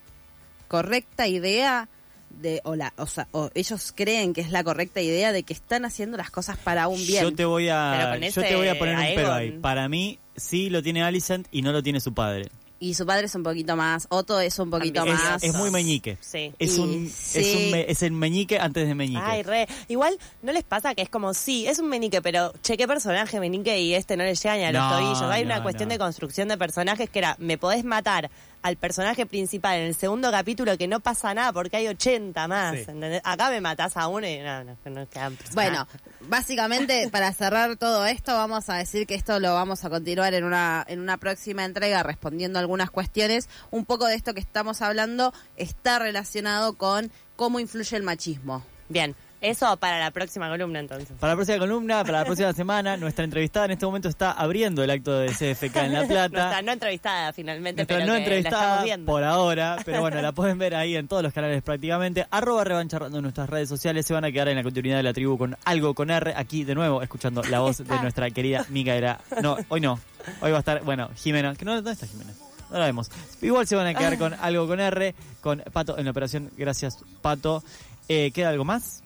correcta 0.67 1.27
idea 1.27 1.89
de 2.29 2.61
o 2.63 2.75
la 2.77 2.93
o 2.97 3.05
sea, 3.07 3.27
o 3.31 3.49
ellos 3.53 3.91
creen 3.93 4.33
que 4.33 4.39
es 4.39 4.51
la 4.51 4.63
correcta 4.63 5.01
idea 5.01 5.33
de 5.33 5.43
que 5.43 5.51
están 5.51 5.83
haciendo 5.83 6.15
las 6.15 6.31
cosas 6.31 6.57
para 6.57 6.87
un 6.87 7.05
bien. 7.05 7.23
Yo 7.23 7.33
te 7.35 7.43
voy 7.43 7.67
a 7.67 8.17
yo 8.17 8.41
te 8.41 8.55
voy 8.55 8.69
a 8.69 8.79
poner 8.79 8.95
un 8.97 9.03
pero 9.15 9.33
ahí. 9.33 9.51
Para 9.59 9.89
mí 9.89 10.17
sí 10.37 10.69
lo 10.69 10.81
tiene 10.81 11.03
Alicent 11.03 11.47
y 11.51 11.61
no 11.61 11.73
lo 11.73 11.83
tiene 11.83 11.99
su 11.99 12.13
padre. 12.13 12.49
Y 12.83 12.95
su 12.95 13.05
padre 13.05 13.27
es 13.27 13.35
un 13.35 13.43
poquito 13.43 13.75
más, 13.75 14.07
Otto 14.09 14.39
es 14.39 14.57
un 14.57 14.71
poquito 14.71 15.01
Ambicioso. 15.01 15.29
más. 15.33 15.43
Es, 15.43 15.51
es 15.51 15.55
muy 15.55 15.69
meñique. 15.69 16.17
Sí. 16.19 16.51
Es 16.57 16.77
Y 16.77 16.81
un, 16.81 17.09
sí. 17.15 17.39
es 17.39 17.55
un 17.55 17.71
me- 17.71 17.85
es 17.91 18.01
el 18.01 18.11
meñique 18.11 18.57
antes 18.57 18.87
de 18.87 18.95
meñique. 18.95 19.21
Ay, 19.23 19.43
re. 19.43 19.67
Igual, 19.87 20.17
¿no 20.41 20.51
les 20.51 20.63
pasa 20.63 20.95
que 20.95 21.03
es 21.03 21.09
como, 21.09 21.35
sí, 21.35 21.67
es 21.67 21.77
un 21.77 21.89
menique, 21.89 22.23
pero 22.23 22.51
che, 22.63 22.77
qué 22.77 22.87
personaje 22.87 23.39
menique 23.39 23.79
y 23.79 23.93
este 23.93 24.17
no 24.17 24.23
le 24.23 24.33
llega 24.33 24.57
ni 24.57 24.63
a 24.63 24.71
los 24.71 24.81
No, 24.81 24.97
tobillos? 24.97 25.21
Hay 25.31 25.43
no, 25.45 25.53
una 25.53 25.61
cuestión 25.61 25.89
no. 25.89 25.93
de 25.93 25.99
construcción 25.99 26.47
de 26.47 26.57
personajes 26.57 27.07
que 27.07 27.19
era, 27.19 27.35
me 27.37 27.59
podés 27.59 27.83
matar 27.83 28.31
al 28.61 28.75
personaje 28.77 29.25
principal 29.25 29.77
en 29.77 29.87
el 29.87 29.95
segundo 29.95 30.31
capítulo 30.31 30.77
que 30.77 30.87
no 30.87 30.99
pasa 30.99 31.33
nada 31.33 31.51
porque 31.51 31.77
hay 31.77 31.87
80 31.87 32.47
más. 32.47 32.77
Acá 33.23 33.49
me 33.49 33.61
matás 33.61 33.97
a 33.97 34.07
uno 34.07 34.27
y 34.27 34.39
no, 34.39 34.63
no, 34.63 34.77
no 34.85 35.09
quedan 35.09 35.37
Bueno, 35.53 35.87
básicamente 36.21 37.09
para 37.09 37.31
cerrar 37.33 37.75
todo 37.77 38.05
esto 38.05 38.33
vamos 38.35 38.69
a 38.69 38.75
decir 38.75 39.07
que 39.07 39.15
esto 39.15 39.39
lo 39.39 39.53
vamos 39.53 39.83
a 39.83 39.89
continuar 39.89 40.33
en 40.33 40.43
una 40.43 40.85
en 40.87 40.99
una 40.99 41.17
próxima 41.17 41.65
entrega 41.65 42.03
respondiendo 42.03 42.59
algunas 42.59 42.91
cuestiones. 42.91 43.49
Un 43.71 43.85
poco 43.85 44.05
de 44.07 44.15
esto 44.15 44.33
que 44.33 44.39
estamos 44.39 44.81
hablando 44.81 45.33
está 45.57 45.99
relacionado 45.99 46.73
con 46.73 47.11
cómo 47.35 47.59
influye 47.59 47.97
el 47.97 48.03
machismo. 48.03 48.63
Bien, 48.89 49.15
eso 49.41 49.75
para 49.77 49.99
la 49.99 50.11
próxima 50.11 50.49
columna 50.49 50.79
entonces. 50.79 51.09
Para 51.19 51.33
la 51.33 51.35
próxima 51.37 51.57
columna, 51.59 52.03
para 52.03 52.19
la 52.19 52.25
próxima 52.25 52.53
semana, 52.53 52.95
nuestra 52.97 53.25
entrevistada 53.25 53.65
en 53.65 53.71
este 53.71 53.85
momento 53.85 54.07
está 54.07 54.31
abriendo 54.31 54.83
el 54.83 54.89
acto 54.89 55.17
de 55.17 55.27
CFK 55.29 55.75
en 55.77 55.93
La 55.93 56.05
Plata. 56.05 56.29
Nuestra 56.29 56.61
no 56.61 56.71
entrevistada 56.71 57.33
finalmente, 57.33 57.81
Nuestra 57.81 57.97
pero 57.97 58.05
no 58.07 58.13
que 58.13 58.19
la 58.19 58.23
entrevistada 58.23 58.63
estamos 58.63 58.83
viendo. 58.85 59.11
por 59.11 59.23
ahora, 59.23 59.77
pero 59.83 60.01
bueno, 60.01 60.21
la 60.21 60.31
pueden 60.31 60.57
ver 60.57 60.75
ahí 60.75 60.95
en 60.95 61.07
todos 61.07 61.23
los 61.23 61.33
canales 61.33 61.61
prácticamente. 61.63 62.25
Arroba 62.29 62.63
revancharrando 62.63 63.17
en 63.17 63.23
nuestras 63.23 63.49
redes 63.49 63.67
sociales. 63.67 64.05
Se 64.05 64.13
van 64.13 64.25
a 64.25 64.31
quedar 64.31 64.47
en 64.47 64.55
la 64.57 64.63
continuidad 64.63 64.97
de 64.97 65.03
la 65.03 65.13
tribu 65.13 65.37
con 65.37 65.57
algo 65.65 65.93
con 65.93 66.09
R. 66.11 66.33
Aquí 66.35 66.63
de 66.63 66.75
nuevo, 66.75 67.01
escuchando 67.01 67.41
la 67.43 67.59
voz 67.59 67.79
de 67.79 67.99
nuestra 68.01 68.29
querida 68.29 68.65
Micaela. 68.69 69.19
No, 69.41 69.57
hoy 69.69 69.81
no. 69.81 69.99
Hoy 70.41 70.51
va 70.51 70.57
a 70.57 70.59
estar, 70.59 70.83
bueno, 70.83 71.09
Jimena. 71.15 71.55
Que 71.55 71.65
no, 71.65 71.73
¿Dónde 71.75 71.91
está 71.91 72.05
Jimena? 72.05 72.31
No 72.69 72.77
la 72.77 72.85
vemos. 72.85 73.09
Igual 73.41 73.67
se 73.67 73.75
van 73.75 73.87
a 73.87 73.93
quedar 73.93 74.17
con 74.17 74.33
algo 74.33 74.67
con 74.67 74.79
R, 74.79 75.13
con 75.41 75.63
Pato 75.73 75.97
en 75.97 76.05
la 76.05 76.11
operación. 76.11 76.51
Gracias, 76.55 76.99
Pato. 77.21 77.63
Eh, 78.07 78.31
¿Queda 78.33 78.49
algo 78.49 78.63
más? 78.65 79.03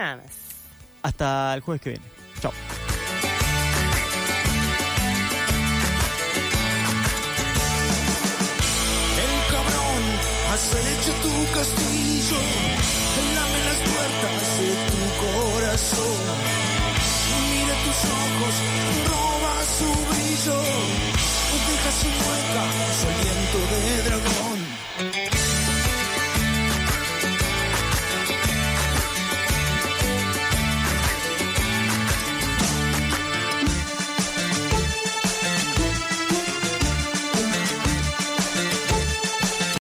Nada 0.00 0.16
más. 0.16 0.32
Hasta 1.02 1.54
el 1.54 1.60
jueves 1.60 1.82
que 1.82 1.90
viene. 1.90 2.04
Chao. 2.40 2.52
El 9.24 9.32
cabrón 9.52 10.02
has 10.52 10.64
hecho 10.72 11.12
tu 11.20 11.32
castillo, 11.52 12.40
lame 13.36 13.60
las 13.68 13.80
puertas 13.92 14.40
de 14.60 14.70
tu 14.88 15.00
corazón. 15.20 16.22
Mira 17.50 17.74
tus 17.84 18.00
ojos, 18.24 18.54
roba 19.12 19.54
su 19.76 19.88
brillo, 20.08 20.58
deja 21.68 21.90
su 22.00 22.08
mueca, 22.08 22.64
su 22.98 23.04
aliento 23.06 23.58
de 23.70 24.02
dragón. 24.08 24.29